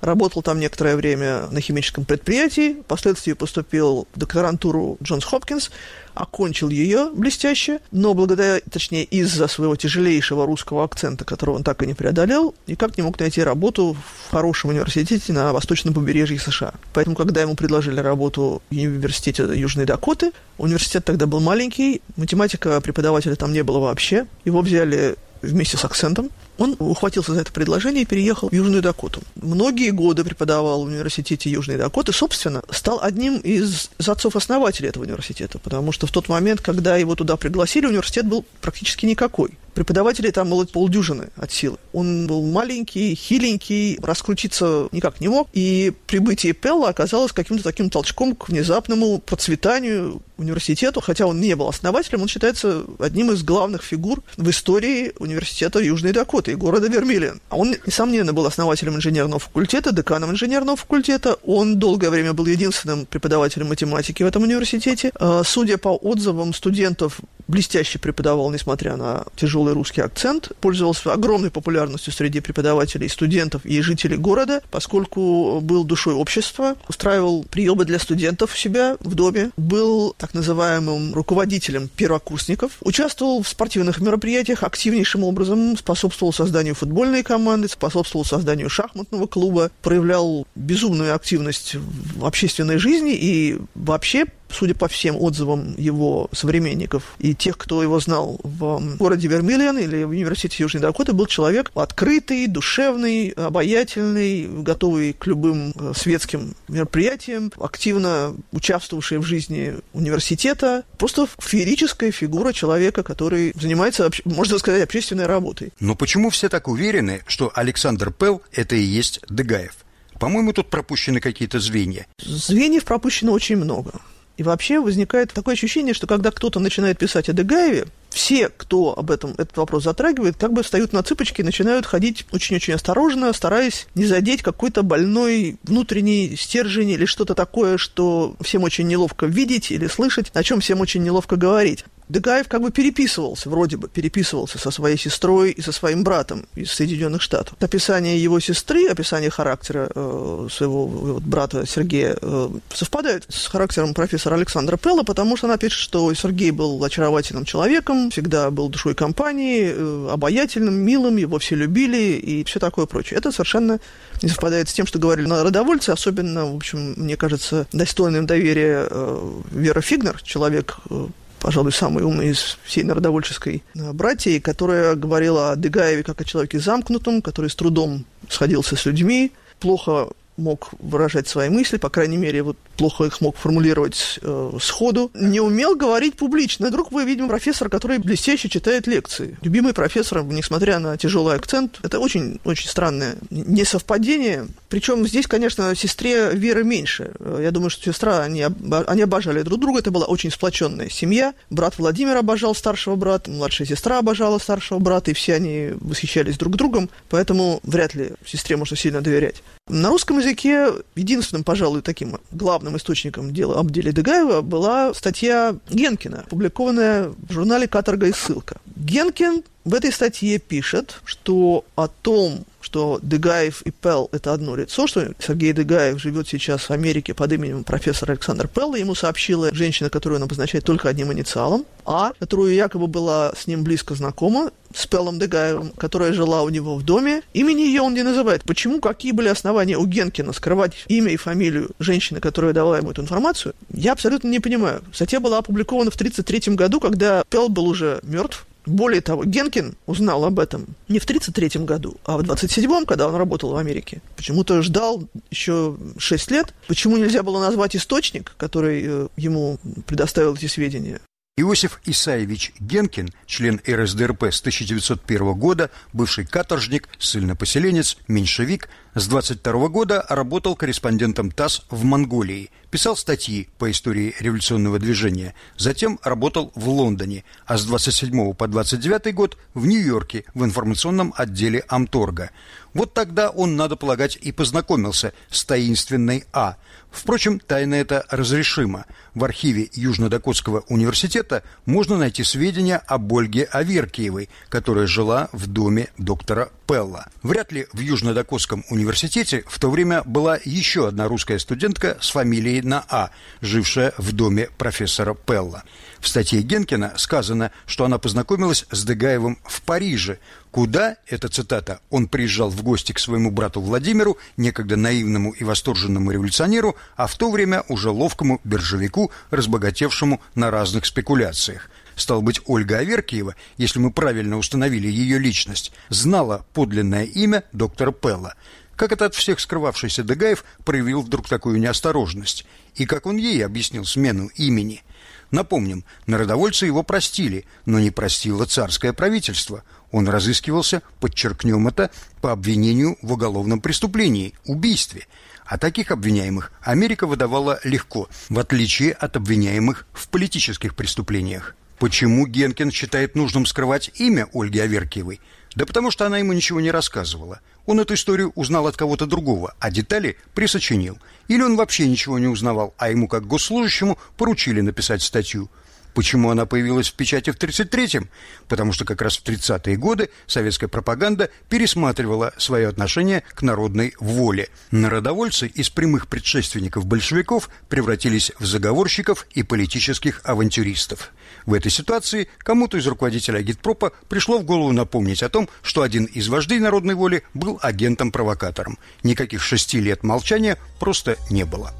работал 0.00 0.42
там 0.42 0.58
некоторое 0.58 0.96
время 0.96 1.46
на 1.50 1.60
химическом 1.60 2.04
предприятии, 2.04 2.76
впоследствии 2.84 3.32
поступил 3.32 4.06
в 4.14 4.18
докторантуру 4.18 4.98
Джонс 5.02 5.24
Хопкинс, 5.24 5.70
окончил 6.14 6.68
ее 6.68 7.10
блестяще, 7.12 7.80
но 7.90 8.14
благодаря, 8.14 8.60
точнее, 8.70 9.04
из-за 9.04 9.48
своего 9.48 9.76
тяжелейшего 9.76 10.44
русского 10.46 10.84
акцента, 10.84 11.24
которого 11.24 11.56
он 11.56 11.64
так 11.64 11.82
и 11.82 11.86
не 11.86 11.94
преодолел, 11.94 12.54
никак 12.66 12.96
не 12.96 13.02
мог 13.02 13.18
найти 13.18 13.42
работу 13.42 13.96
в 13.96 14.30
хорошем 14.30 14.70
университете 14.70 15.32
на 15.32 15.52
восточном 15.52 15.94
побережье 15.94 16.38
США. 16.38 16.74
Поэтому, 16.92 17.16
когда 17.16 17.40
ему 17.40 17.54
предложили 17.54 18.00
работу 18.00 18.62
в 18.70 18.72
университете 18.72 19.44
Южной 19.54 19.86
Дакоты, 19.86 20.32
университет 20.58 21.04
тогда 21.04 21.26
был 21.26 21.40
маленький, 21.40 22.02
математика 22.16 22.80
преподавателя 22.80 23.36
там 23.36 23.52
не 23.52 23.62
было 23.62 23.78
вообще, 23.78 24.26
его 24.44 24.60
взяли 24.60 25.16
вместе 25.44 25.76
с 25.76 25.84
акцентом, 25.84 26.30
он 26.58 26.76
ухватился 26.78 27.34
за 27.34 27.40
это 27.40 27.52
предложение 27.52 28.02
и 28.02 28.06
переехал 28.06 28.48
в 28.48 28.52
Южную 28.52 28.82
Дакоту. 28.82 29.22
Многие 29.36 29.90
годы 29.90 30.24
преподавал 30.24 30.84
в 30.84 30.86
университете 30.86 31.50
Южной 31.50 31.76
Дакоты, 31.76 32.12
собственно, 32.12 32.62
стал 32.70 33.00
одним 33.02 33.38
из 33.38 33.90
отцов-основателей 34.06 34.88
этого 34.88 35.04
университета, 35.04 35.58
потому 35.58 35.92
что 35.92 36.06
в 36.06 36.12
тот 36.12 36.28
момент, 36.28 36.60
когда 36.60 36.96
его 36.96 37.14
туда 37.14 37.36
пригласили, 37.36 37.86
университет 37.86 38.26
был 38.26 38.44
практически 38.60 39.06
никакой. 39.06 39.50
Преподавателей 39.74 40.30
там 40.30 40.50
было 40.50 40.64
полдюжины 40.64 41.30
от 41.36 41.50
силы. 41.50 41.78
Он 41.92 42.28
был 42.28 42.46
маленький, 42.46 43.16
хиленький, 43.16 43.98
раскрутиться 44.00 44.88
никак 44.92 45.20
не 45.20 45.26
мог. 45.26 45.48
И 45.52 45.92
прибытие 46.06 46.52
Пелла 46.52 46.88
оказалось 46.90 47.32
каким-то 47.32 47.64
таким 47.64 47.90
толчком 47.90 48.36
к 48.36 48.48
внезапному 48.48 49.18
процветанию 49.18 50.22
университету, 50.36 51.00
хотя 51.00 51.26
он 51.26 51.40
не 51.40 51.54
был 51.56 51.68
основателем, 51.68 52.22
он 52.22 52.28
считается 52.28 52.84
одним 52.98 53.32
из 53.32 53.42
главных 53.42 53.82
фигур 53.82 54.22
в 54.36 54.48
истории 54.50 55.12
университета 55.18 55.80
Южной 55.80 56.12
Дакоты 56.12 56.43
и 56.52 56.54
города 56.54 56.88
Вермилиан. 56.88 57.40
А 57.48 57.56
он, 57.56 57.74
несомненно, 57.86 58.32
был 58.32 58.46
основателем 58.46 58.96
инженерного 58.96 59.38
факультета, 59.38 59.92
деканом 59.92 60.30
инженерного 60.30 60.76
факультета. 60.76 61.38
Он 61.44 61.78
долгое 61.78 62.10
время 62.10 62.32
был 62.32 62.46
единственным 62.46 63.06
преподавателем 63.06 63.68
математики 63.68 64.22
в 64.22 64.26
этом 64.26 64.42
университете. 64.42 65.12
А, 65.16 65.42
судя 65.44 65.78
по 65.78 65.88
отзывам 65.88 66.54
студентов, 66.54 67.20
блестяще 67.48 67.98
преподавал, 67.98 68.50
несмотря 68.50 68.96
на 68.96 69.24
тяжелый 69.36 69.74
русский 69.74 70.00
акцент, 70.00 70.52
пользовался 70.60 71.12
огромной 71.12 71.50
популярностью 71.50 72.12
среди 72.12 72.40
преподавателей, 72.40 73.08
студентов 73.08 73.64
и 73.64 73.80
жителей 73.80 74.16
города, 74.16 74.62
поскольку 74.70 75.60
был 75.60 75.84
душой 75.84 76.14
общества, 76.14 76.76
устраивал 76.88 77.44
приемы 77.44 77.84
для 77.84 77.98
студентов 77.98 78.54
у 78.54 78.56
себя 78.56 78.96
в 79.00 79.14
доме, 79.14 79.50
был 79.56 80.14
так 80.18 80.34
называемым 80.34 81.14
руководителем 81.14 81.88
первокурсников, 81.88 82.72
участвовал 82.80 83.42
в 83.42 83.48
спортивных 83.48 84.00
мероприятиях 84.00 84.62
активнейшим 84.62 85.24
образом, 85.24 85.76
способствовал 85.76 86.32
созданию 86.32 86.74
футбольной 86.74 87.22
команды, 87.22 87.68
способствовал 87.68 88.24
созданию 88.24 88.70
шахматного 88.70 89.26
клуба, 89.26 89.70
проявлял 89.82 90.46
безумную 90.54 91.14
активность 91.14 91.74
в 91.74 92.24
общественной 92.24 92.78
жизни 92.78 93.14
и 93.14 93.58
вообще 93.74 94.26
судя 94.54 94.74
по 94.74 94.88
всем 94.88 95.16
отзывам 95.16 95.74
его 95.76 96.28
современников 96.32 97.14
и 97.18 97.34
тех, 97.34 97.58
кто 97.58 97.82
его 97.82 97.98
знал 98.00 98.40
в 98.42 98.96
городе 98.96 99.28
Вермиллиан 99.28 99.78
или 99.78 100.04
в 100.04 100.10
университете 100.10 100.62
Южной 100.62 100.82
Дакоты, 100.82 101.12
был 101.12 101.26
человек 101.26 101.70
открытый, 101.74 102.46
душевный, 102.46 103.30
обаятельный, 103.30 104.46
готовый 104.46 105.12
к 105.12 105.26
любым 105.26 105.72
э, 105.74 105.92
светским 105.96 106.54
мероприятиям, 106.68 107.52
активно 107.60 108.34
участвовавший 108.52 109.18
в 109.18 109.22
жизни 109.24 109.74
университета. 109.92 110.84
Просто 110.98 111.26
феерическая 111.38 112.10
фигура 112.10 112.52
человека, 112.52 113.02
который 113.02 113.52
занимается, 113.60 114.10
можно 114.24 114.58
сказать, 114.58 114.82
общественной 114.82 115.26
работой. 115.26 115.72
Но 115.80 115.94
почему 115.94 116.30
все 116.30 116.48
так 116.48 116.68
уверены, 116.68 117.22
что 117.26 117.50
Александр 117.54 118.12
Пел– 118.12 118.42
это 118.52 118.76
и 118.76 118.82
есть 118.82 119.20
Дегаев? 119.28 119.74
По-моему, 120.18 120.52
тут 120.52 120.70
пропущены 120.70 121.20
какие-то 121.20 121.58
звенья. 121.58 122.06
Звеньев 122.18 122.84
пропущено 122.84 123.32
очень 123.32 123.56
много. 123.56 123.92
И 124.36 124.42
вообще 124.42 124.80
возникает 124.80 125.32
такое 125.32 125.54
ощущение, 125.54 125.94
что 125.94 126.06
когда 126.06 126.30
кто-то 126.30 126.58
начинает 126.58 126.98
писать 126.98 127.28
о 127.28 127.32
Дегаеве, 127.32 127.86
все, 128.10 128.48
кто 128.48 128.96
об 128.96 129.10
этом 129.10 129.32
этот 129.32 129.56
вопрос 129.56 129.84
затрагивает, 129.84 130.36
как 130.38 130.52
бы 130.52 130.62
встают 130.62 130.92
на 130.92 131.02
цыпочки 131.02 131.40
и 131.40 131.44
начинают 131.44 131.84
ходить 131.84 132.26
очень-очень 132.32 132.74
осторожно, 132.74 133.32
стараясь 133.32 133.86
не 133.94 134.06
задеть 134.06 134.42
какой-то 134.42 134.82
больной 134.82 135.58
внутренний 135.64 136.36
стержень 136.36 136.90
или 136.90 137.06
что-то 137.06 137.34
такое, 137.34 137.76
что 137.76 138.36
всем 138.40 138.62
очень 138.62 138.86
неловко 138.86 139.26
видеть 139.26 139.72
или 139.72 139.88
слышать, 139.88 140.30
о 140.32 140.42
чем 140.44 140.60
всем 140.60 140.80
очень 140.80 141.02
неловко 141.02 141.36
говорить. 141.36 141.84
Дегаев 142.08 142.48
как 142.48 142.60
бы 142.60 142.70
переписывался, 142.70 143.48
вроде 143.48 143.78
бы 143.78 143.88
переписывался 143.88 144.58
со 144.58 144.70
своей 144.70 144.98
сестрой 144.98 145.52
и 145.52 145.62
со 145.62 145.72
своим 145.72 146.04
братом 146.04 146.46
из 146.54 146.70
Соединенных 146.70 147.22
Штатов. 147.22 147.56
Описание 147.60 148.22
его 148.22 148.40
сестры, 148.40 148.86
описание 148.88 149.30
характера 149.30 149.90
э, 149.94 150.48
своего 150.50 150.86
вот, 150.86 151.22
брата 151.22 151.66
Сергея 151.66 152.16
э, 152.20 152.48
совпадает 152.74 153.24
с 153.28 153.46
характером 153.46 153.94
профессора 153.94 154.34
Александра 154.34 154.76
Пелла, 154.76 155.02
потому 155.02 155.36
что 155.36 155.46
она 155.46 155.56
пишет, 155.56 155.78
что 155.78 156.12
Сергей 156.12 156.50
был 156.50 156.82
очаровательным 156.84 157.46
человеком, 157.46 158.10
всегда 158.10 158.50
был 158.50 158.68
душой 158.68 158.94
компании, 158.94 159.72
э, 159.74 160.08
обаятельным, 160.12 160.74
милым, 160.74 161.16
его 161.16 161.38
все 161.38 161.54
любили 161.54 162.18
и 162.18 162.44
все 162.44 162.60
такое 162.60 162.84
прочее. 162.84 163.18
Это 163.18 163.32
совершенно 163.32 163.80
не 164.22 164.28
совпадает 164.28 164.68
с 164.68 164.74
тем, 164.74 164.86
что 164.86 164.98
говорили 164.98 165.26
на 165.26 165.42
родовольцы, 165.42 165.90
особенно, 165.90 166.44
в 166.52 166.56
общем, 166.56 166.94
мне 166.98 167.16
кажется, 167.16 167.66
достойным 167.72 168.26
доверия 168.26 168.86
э, 168.90 169.40
Вера 169.52 169.80
Фигнер, 169.80 170.20
человек 170.22 170.76
э, 170.90 171.06
пожалуй, 171.44 171.72
самый 171.72 172.02
умный 172.04 172.28
из 172.28 172.56
всей 172.64 172.84
народовольческой 172.84 173.62
э, 173.74 173.92
братьи, 173.92 174.38
которая 174.38 174.94
говорила 174.94 175.50
о 175.50 175.56
Дегаеве 175.56 176.02
как 176.02 176.18
о 176.22 176.24
человеке 176.24 176.58
замкнутом, 176.58 177.20
который 177.20 177.50
с 177.50 177.54
трудом 177.54 178.06
сходился 178.30 178.76
с 178.76 178.86
людьми, 178.86 179.30
плохо 179.60 180.08
мог 180.38 180.70
выражать 180.78 181.28
свои 181.28 181.50
мысли, 181.50 181.76
по 181.76 181.90
крайней 181.90 182.16
мере, 182.16 182.42
вот 182.42 182.56
плохо 182.74 183.04
их 183.04 183.20
мог 183.20 183.36
формулировать 183.36 184.18
э, 184.22 184.52
сходу, 184.60 185.10
не 185.14 185.40
умел 185.40 185.76
говорить 185.76 186.16
публично. 186.16 186.66
И 186.66 186.68
вдруг 186.68 186.92
вы, 186.92 187.04
видимо, 187.04 187.28
профессор, 187.28 187.68
который 187.68 187.98
блестяще 187.98 188.48
читает 188.48 188.86
лекции. 188.86 189.36
Любимый 189.42 189.72
профессор, 189.72 190.22
несмотря 190.24 190.78
на 190.78 190.96
тяжелый 190.96 191.36
акцент, 191.36 191.78
это 191.82 191.98
очень-очень 191.98 192.68
странное 192.68 193.16
несовпадение. 193.30 194.46
Причем 194.68 195.06
здесь, 195.06 195.26
конечно, 195.26 195.74
сестре 195.74 196.32
веры 196.32 196.64
меньше. 196.64 197.12
Я 197.40 197.50
думаю, 197.50 197.70
что 197.70 197.84
сестра, 197.84 198.22
они, 198.22 198.44
они 198.86 199.02
обожали 199.02 199.42
друг 199.42 199.60
друга, 199.60 199.80
это 199.80 199.90
была 199.90 200.06
очень 200.06 200.30
сплоченная 200.30 200.88
семья. 200.88 201.34
Брат 201.50 201.78
Владимир 201.78 202.16
обожал 202.16 202.54
старшего 202.54 202.96
брата, 202.96 203.30
младшая 203.30 203.66
сестра 203.68 203.98
обожала 203.98 204.38
старшего 204.38 204.78
брата, 204.78 205.10
и 205.10 205.14
все 205.14 205.34
они 205.34 205.70
восхищались 205.80 206.38
друг 206.38 206.56
другом, 206.56 206.90
поэтому 207.08 207.60
вряд 207.62 207.94
ли 207.94 208.12
сестре 208.24 208.56
можно 208.56 208.76
сильно 208.76 209.00
доверять. 209.00 209.42
На 209.68 209.88
русском 209.88 210.18
языке 210.18 210.72
единственным, 210.94 211.44
пожалуй, 211.44 211.82
таким 211.82 212.18
главным 212.32 212.63
источником 212.76 213.32
дела 213.32 213.58
об 213.58 213.70
деле 213.70 213.92
Дегаева 213.92 214.40
была 214.40 214.94
статья 214.94 215.56
Генкина, 215.70 216.24
опубликованная 216.26 217.12
в 217.28 217.32
журнале 217.32 217.68
«Каторга 217.68 218.06
и 218.06 218.12
ссылка». 218.12 218.56
Генкин 218.76 219.42
в 219.64 219.74
этой 219.74 219.92
статье 219.92 220.38
пишет, 220.38 221.00
что 221.04 221.64
о 221.74 221.88
том, 221.88 222.44
что 222.64 222.98
Дегаев 223.02 223.60
и 223.62 223.70
Пел– 223.70 224.08
это 224.12 224.32
одно 224.32 224.56
лицо, 224.56 224.86
что 224.86 225.12
Сергей 225.18 225.52
Дегаев 225.52 226.00
живет 226.00 226.26
сейчас 226.26 226.62
в 226.62 226.70
Америке 226.70 227.12
под 227.12 227.30
именем 227.32 227.62
профессора 227.62 228.12
Александр 228.12 228.48
Пелл, 228.48 228.74
ему 228.74 228.94
сообщила 228.94 229.54
женщина, 229.54 229.90
которую 229.90 230.18
он 230.18 230.22
обозначает 230.22 230.64
только 230.64 230.88
одним 230.88 231.12
инициалом, 231.12 231.66
А, 231.84 232.12
которую 232.18 232.54
якобы 232.54 232.86
была 232.86 233.34
с 233.36 233.46
ним 233.46 233.64
близко 233.64 233.94
знакома, 233.94 234.50
с 234.74 234.86
Пеллом 234.86 235.18
Дегаевым, 235.18 235.72
которая 235.76 236.14
жила 236.14 236.42
у 236.42 236.48
него 236.48 236.76
в 236.76 236.82
доме. 236.82 237.20
Имени 237.34 237.60
ее 237.60 237.82
он 237.82 237.92
не 237.92 238.02
называет. 238.02 238.44
Почему, 238.44 238.80
какие 238.80 239.12
были 239.12 239.28
основания 239.28 239.76
у 239.76 239.84
Генкина 239.84 240.32
скрывать 240.32 240.72
имя 240.88 241.12
и 241.12 241.16
фамилию 241.16 241.70
женщины, 241.78 242.20
которая 242.20 242.54
дала 242.54 242.78
ему 242.78 242.92
эту 242.92 243.02
информацию, 243.02 243.54
я 243.72 243.92
абсолютно 243.92 244.28
не 244.28 244.40
понимаю. 244.40 244.82
Статья 244.92 245.20
была 245.20 245.38
опубликована 245.38 245.90
в 245.90 245.96
1933 245.96 246.54
году, 246.54 246.80
когда 246.80 247.24
Пелл 247.28 247.50
был 247.50 247.68
уже 247.68 248.00
мертв, 248.02 248.46
более 248.66 249.00
того, 249.00 249.24
Генкин 249.24 249.76
узнал 249.86 250.24
об 250.24 250.38
этом 250.38 250.66
не 250.88 250.98
в 250.98 251.04
1933 251.04 251.64
году, 251.64 251.96
а 252.04 252.12
в 252.12 252.20
1927, 252.20 252.86
когда 252.86 253.08
он 253.08 253.14
работал 253.14 253.52
в 253.52 253.56
Америке. 253.56 254.00
Почему-то 254.16 254.62
ждал 254.62 255.04
еще 255.30 255.76
6 255.98 256.30
лет. 256.30 256.54
Почему 256.66 256.96
нельзя 256.96 257.22
было 257.22 257.40
назвать 257.40 257.76
источник, 257.76 258.34
который 258.36 258.82
э, 258.84 259.08
ему 259.16 259.58
предоставил 259.86 260.34
эти 260.34 260.46
сведения? 260.46 261.00
Иосиф 261.36 261.80
Исаевич 261.84 262.52
Генкин, 262.60 263.10
член 263.26 263.60
РСДРП 263.68 264.26
с 264.30 264.38
1901 264.38 265.34
года, 265.34 265.68
бывший 265.92 266.24
каторжник, 266.24 266.88
ссыльнопоселенец, 267.00 267.96
меньшевик, 268.06 268.68
с 268.94 269.08
22 269.08 269.66
года 269.66 270.06
работал 270.08 270.54
корреспондентом 270.54 271.32
ТАСС 271.32 271.62
в 271.70 271.82
Монголии, 271.82 272.50
писал 272.70 272.96
статьи 272.96 273.48
по 273.58 273.68
истории 273.68 274.14
революционного 274.20 274.78
движения, 274.78 275.34
затем 275.56 275.98
работал 276.04 276.52
в 276.54 276.68
Лондоне, 276.68 277.24
а 277.46 277.58
с 277.58 277.64
27 277.64 278.34
по 278.34 278.46
29 278.46 279.12
год 279.12 279.36
в 279.54 279.66
Нью-Йорке 279.66 280.26
в 280.34 280.44
информационном 280.44 281.12
отделе 281.16 281.64
Амторга. 281.66 282.30
Вот 282.74 282.92
тогда 282.92 283.30
он, 283.30 283.56
надо 283.56 283.76
полагать, 283.76 284.18
и 284.20 284.32
познакомился 284.32 285.12
с 285.30 285.44
таинственной 285.44 286.24
А– 286.32 286.56
Впрочем, 286.94 287.40
тайна 287.40 287.74
эта 287.74 288.06
разрешима. 288.08 288.86
В 289.14 289.24
архиве 289.24 289.68
Южно-Дакотского 289.74 290.62
университета 290.68 291.42
можно 291.66 291.98
найти 291.98 292.22
сведения 292.22 292.76
об 292.76 293.12
Ольге 293.12 293.44
Аверкиевой, 293.44 294.30
которая 294.48 294.86
жила 294.86 295.28
в 295.32 295.48
доме 295.48 295.88
доктора 295.98 296.50
Пелла. 296.68 297.06
Вряд 297.22 297.50
ли 297.50 297.66
в 297.72 297.80
Южно-Дакотском 297.80 298.62
университете 298.70 299.44
в 299.48 299.58
то 299.58 299.70
время 299.70 300.02
была 300.04 300.38
еще 300.44 300.86
одна 300.88 301.08
русская 301.08 301.38
студентка 301.40 301.98
с 302.00 302.10
фамилией 302.10 302.62
на 302.62 302.84
А, 302.88 303.10
жившая 303.40 303.92
в 303.98 304.12
доме 304.12 304.48
профессора 304.56 305.14
Пелла. 305.14 305.64
В 305.98 306.08
статье 306.08 306.42
Генкина 306.42 306.94
сказано, 306.96 307.50
что 307.66 307.84
она 307.84 307.98
познакомилась 307.98 308.66
с 308.70 308.84
Дегаевым 308.84 309.38
в 309.44 309.62
Париже, 309.62 310.18
куда, 310.54 310.98
это 311.08 311.28
цитата, 311.28 311.80
он 311.90 312.06
приезжал 312.06 312.48
в 312.48 312.62
гости 312.62 312.92
к 312.92 313.00
своему 313.00 313.32
брату 313.32 313.60
Владимиру, 313.60 314.18
некогда 314.36 314.76
наивному 314.76 315.32
и 315.32 315.42
восторженному 315.42 316.12
революционеру, 316.12 316.76
а 316.94 317.08
в 317.08 317.16
то 317.16 317.28
время 317.32 317.64
уже 317.68 317.90
ловкому 317.90 318.40
биржевику, 318.44 319.10
разбогатевшему 319.32 320.20
на 320.36 320.52
разных 320.52 320.86
спекуляциях. 320.86 321.70
Стал 321.96 322.22
быть, 322.22 322.40
Ольга 322.46 322.78
Аверкиева, 322.78 323.34
если 323.56 323.80
мы 323.80 323.90
правильно 323.90 324.38
установили 324.38 324.86
ее 324.86 325.18
личность, 325.18 325.72
знала 325.88 326.46
подлинное 326.54 327.02
имя 327.04 327.42
доктора 327.50 327.90
Пелла. 327.90 328.34
Как 328.76 328.92
это 328.92 329.06
от 329.06 329.16
всех 329.16 329.40
скрывавшийся 329.40 330.04
Дегаев 330.04 330.44
проявил 330.64 331.02
вдруг 331.02 331.28
такую 331.28 331.58
неосторожность? 331.58 332.46
И 332.76 332.86
как 332.86 333.06
он 333.06 333.16
ей 333.16 333.44
объяснил 333.44 333.84
смену 333.84 334.28
имени– 334.36 334.84
Напомним, 335.34 335.84
народовольцы 336.06 336.66
его 336.66 336.84
простили, 336.84 337.44
но 337.66 337.80
не 337.80 337.90
простило 337.90 338.46
царское 338.46 338.92
правительство. 338.92 339.64
Он 339.90 340.08
разыскивался, 340.08 340.80
подчеркнем 341.00 341.66
это, 341.66 341.90
по 342.20 342.30
обвинению 342.30 342.96
в 343.02 343.14
уголовном 343.14 343.60
преступлении– 343.60 344.34
убийстве. 344.44 345.08
А 345.44 345.58
таких 345.58 345.90
обвиняемых 345.90 346.52
Америка 346.60 347.08
выдавала 347.08 347.58
легко, 347.64 348.08
в 348.28 348.38
отличие 348.38 348.92
от 348.92 349.16
обвиняемых 349.16 349.88
в 349.92 350.08
политических 350.08 350.76
преступлениях. 350.76 351.56
Почему 351.80 352.28
Генкин 352.28 352.70
считает 352.70 353.16
нужным 353.16 353.44
скрывать 353.44 353.90
имя 353.96 354.28
Ольги 354.32 354.60
Аверкиевой? 354.60 355.20
Да 355.54 355.66
потому 355.66 355.90
что 355.90 356.06
она 356.06 356.18
ему 356.18 356.32
ничего 356.32 356.60
не 356.60 356.70
рассказывала. 356.70 357.40
Он 357.66 357.80
эту 357.80 357.94
историю 357.94 358.32
узнал 358.34 358.66
от 358.66 358.76
кого-то 358.76 359.06
другого, 359.06 359.54
а 359.58 359.70
детали 359.70 360.16
присочинил. 360.34 360.98
Или 361.28 361.42
он 361.42 361.56
вообще 361.56 361.88
ничего 361.88 362.18
не 362.18 362.26
узнавал, 362.26 362.74
а 362.76 362.90
ему 362.90 363.08
как 363.08 363.26
госслужащему 363.26 363.98
поручили 364.16 364.60
написать 364.60 365.02
статью. 365.02 365.48
Почему 365.94 366.30
она 366.30 366.44
появилась 366.44 366.90
в 366.90 366.94
печати 366.94 367.30
в 367.30 367.38
1933-м? 367.38 368.10
Потому 368.48 368.72
что 368.72 368.84
как 368.84 369.00
раз 369.00 369.16
в 369.16 369.22
30-е 369.22 369.76
годы 369.76 370.10
советская 370.26 370.68
пропаганда 370.68 371.30
пересматривала 371.48 372.34
свое 372.36 372.66
отношение 372.66 373.22
к 373.34 373.42
народной 373.42 373.94
воле. 374.00 374.48
Народовольцы 374.72 375.46
из 375.46 375.70
прямых 375.70 376.08
предшественников 376.08 376.84
большевиков 376.84 377.48
превратились 377.68 378.32
в 378.40 378.44
заговорщиков 378.44 379.26
и 379.34 379.44
политических 379.44 380.20
авантюристов. 380.24 381.12
В 381.46 381.52
этой 381.52 381.70
ситуации 381.70 382.28
кому-то 382.38 382.78
из 382.78 382.86
руководителей 382.86 383.38
агитпропа 383.38 383.92
пришло 384.08 384.38
в 384.38 384.44
голову 384.44 384.72
напомнить 384.72 385.22
о 385.22 385.28
том, 385.28 385.48
что 385.62 385.82
один 385.82 386.04
из 386.04 386.28
вождей 386.28 386.58
народной 386.58 386.94
воли 386.94 387.22
был 387.34 387.58
агентом-провокатором. 387.60 388.78
Никаких 389.02 389.42
шести 389.42 389.80
лет 389.80 390.02
молчания 390.02 390.58
просто 390.78 391.16
не 391.30 391.44
было. 391.44 391.72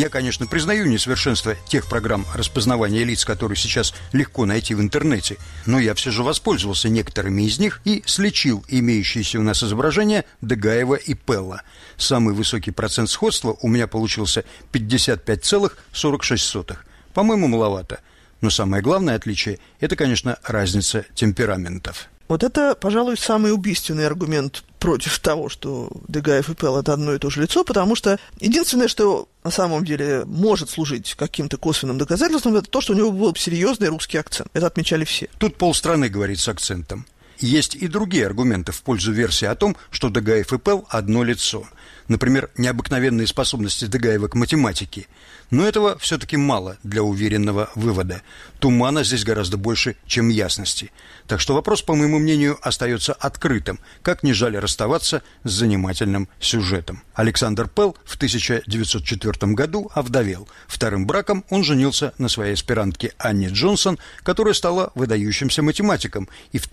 Я, 0.00 0.08
конечно, 0.08 0.46
признаю 0.46 0.86
несовершенство 0.86 1.54
тех 1.68 1.86
программ 1.86 2.24
распознавания 2.34 3.04
лиц, 3.04 3.26
которые 3.26 3.58
сейчас 3.58 3.92
легко 4.14 4.46
найти 4.46 4.74
в 4.74 4.80
интернете, 4.80 5.36
но 5.66 5.78
я 5.78 5.94
все 5.94 6.10
же 6.10 6.22
воспользовался 6.22 6.88
некоторыми 6.88 7.42
из 7.42 7.58
них 7.58 7.82
и 7.84 8.02
слечил 8.06 8.64
имеющиеся 8.68 9.38
у 9.38 9.42
нас 9.42 9.62
изображения 9.62 10.24
Дегаева 10.40 10.94
и 10.94 11.12
Пелла. 11.12 11.60
Самый 11.98 12.32
высокий 12.32 12.70
процент 12.70 13.10
сходства 13.10 13.54
у 13.60 13.68
меня 13.68 13.86
получился 13.86 14.44
55,46. 14.72 16.76
По-моему, 17.12 17.48
маловато. 17.48 18.00
Но 18.40 18.48
самое 18.48 18.82
главное 18.82 19.16
отличие– 19.16 19.58
это, 19.80 19.96
конечно, 19.96 20.38
разница 20.44 21.04
темпераментов. 21.14 22.08
Вот 22.26 22.42
это, 22.42 22.74
пожалуй, 22.74 23.18
самый 23.18 23.52
убийственный 23.52 24.06
аргумент 24.06 24.64
против 24.80 25.18
того, 25.20 25.48
что 25.48 25.90
Дегаев 26.08 26.48
и 26.48 26.54
Пел– 26.54 26.76
это 26.80 26.94
одно 26.94 27.14
и 27.14 27.18
то 27.18 27.30
же 27.30 27.42
лицо, 27.42 27.62
потому 27.62 27.94
что 27.94 28.18
единственное, 28.40 28.88
что 28.88 29.28
на 29.44 29.50
самом 29.50 29.84
деле 29.84 30.24
может 30.24 30.70
служить 30.70 31.14
каким-то 31.14 31.58
косвенным 31.58 31.98
доказательством, 31.98 32.56
это 32.56 32.68
то, 32.68 32.80
что 32.80 32.94
у 32.94 32.96
него 32.96 33.12
был 33.12 33.36
серьезный 33.36 33.88
русский 33.88 34.18
акцент. 34.18 34.48
Это 34.54 34.66
отмечали 34.66 35.04
все. 35.04 35.28
Тут 35.38 35.56
полстраны 35.56 36.08
говорит 36.08 36.40
с 36.40 36.48
акцентом. 36.48 37.06
Есть 37.40 37.74
и 37.74 37.88
другие 37.88 38.26
аргументы 38.26 38.70
в 38.70 38.82
пользу 38.82 39.12
версии 39.12 39.46
о 39.46 39.54
том, 39.54 39.76
что 39.90 40.10
Дегаев 40.10 40.52
и 40.52 40.58
Пел– 40.58 40.86
одно 40.90 41.24
лицо. 41.24 41.66
Например, 42.06 42.50
необыкновенные 42.58 43.26
способности 43.26 43.86
Дегаева 43.86 44.28
к 44.28 44.34
математике– 44.34 45.06
но 45.50 45.66
этого 45.66 45.98
все-таки 45.98 46.36
мало 46.36 46.78
для 46.82 47.02
уверенного 47.02 47.70
вывода. 47.74 48.22
Тумана 48.60 49.02
здесь 49.02 49.24
гораздо 49.24 49.56
больше, 49.56 49.96
чем 50.06 50.28
ясности. 50.28 50.92
Так 51.26 51.40
что 51.40 51.54
вопрос, 51.54 51.82
по 51.82 51.94
моему 51.94 52.18
мнению, 52.18 52.58
остается 52.62 53.12
открытым, 53.12 53.80
как 54.02 54.22
не 54.22 54.32
жаль 54.32 54.56
расставаться 54.56 55.22
с 55.44 55.50
занимательным 55.50 56.28
сюжетом. 56.38 57.02
Александр 57.14 57.68
Пелл 57.68 57.96
в 58.04 58.16
1904 58.16 59.52
году 59.52 59.90
овдовел. 59.94 60.48
Вторым 60.68 61.06
браком 61.06 61.44
он 61.50 61.64
женился 61.64 62.12
на 62.18 62.28
своей 62.28 62.54
аспирантке 62.54 63.12
Анне 63.18 63.48
Джонсон, 63.48 63.98
которая 64.22 64.54
стала 64.54 64.92
выдающимся 64.94 65.62
математиком 65.62 66.28
и 66.52 66.58
в 66.58 66.66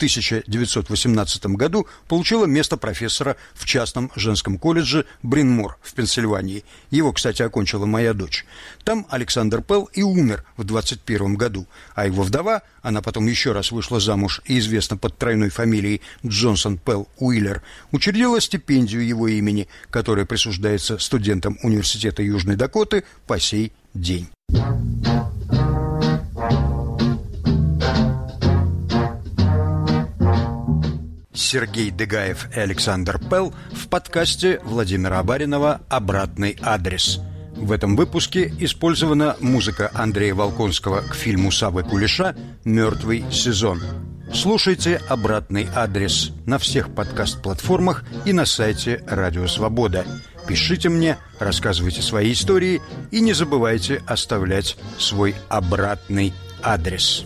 1918 0.57 1.45
году 1.57 1.87
получила 2.07 2.45
место 2.45 2.77
профессора 2.77 3.37
в 3.53 3.65
частном 3.65 4.11
женском 4.15 4.57
колледже 4.57 5.05
Бринмор 5.23 5.77
в 5.81 5.93
Пенсильвании. 5.93 6.63
Его, 6.89 7.13
кстати, 7.13 7.41
окончила 7.41 7.85
моя 7.85 8.13
дочь. 8.13 8.45
Там 8.83 9.05
Александр 9.09 9.61
Пелл 9.61 9.89
и 9.93 10.01
умер 10.01 10.43
в 10.57 10.63
21 10.63 11.35
году, 11.35 11.67
а 11.95 12.05
его 12.05 12.23
вдова, 12.23 12.63
она 12.81 13.01
потом 13.01 13.27
еще 13.27 13.51
раз 13.51 13.71
вышла 13.71 13.99
замуж 13.99 14.41
и 14.45 14.57
известна 14.59 14.97
под 14.97 15.17
тройной 15.17 15.49
фамилией 15.49 16.01
Джонсон 16.25 16.77
Пелл 16.77 17.07
Уиллер, 17.19 17.61
учредила 17.91 18.41
стипендию 18.41 19.05
его 19.05 19.27
имени, 19.27 19.67
которая 19.89 20.25
присуждается 20.25 20.97
студентам 20.97 21.57
Университета 21.63 22.23
Южной 22.23 22.55
Дакоты 22.55 23.03
по 23.27 23.39
сей 23.39 23.71
день. 23.93 24.29
Сергей 31.47 31.91
Дегаев 31.91 32.53
и 32.53 32.59
Александр 32.59 33.19
Пелл 33.19 33.53
в 33.71 33.87
подкасте 33.87 34.59
Владимира 34.65 35.19
Абаринова 35.19 35.79
«Обратный 35.87 36.57
адрес». 36.61 37.21
В 37.55 37.71
этом 37.71 37.95
выпуске 37.95 38.53
использована 38.59 39.37
музыка 39.39 39.89
Андрея 39.93 40.35
Волконского 40.35 41.01
к 41.01 41.15
фильму 41.15 41.51
Савы 41.51 41.83
Кулеша 41.83 42.35
«Мертвый 42.65 43.23
сезон». 43.31 43.81
Слушайте 44.33 44.99
обратный 45.07 45.69
адрес 45.73 46.33
на 46.45 46.59
всех 46.59 46.93
подкаст-платформах 46.93 48.03
и 48.25 48.33
на 48.33 48.45
сайте 48.45 49.01
Радио 49.07 49.47
Свобода. 49.47 50.05
Пишите 50.49 50.89
мне, 50.89 51.17
рассказывайте 51.39 52.01
свои 52.01 52.33
истории 52.33 52.81
и 53.11 53.21
не 53.21 53.31
забывайте 53.31 54.03
оставлять 54.05 54.75
свой 54.99 55.33
обратный 55.47 56.33
адрес. 56.61 57.25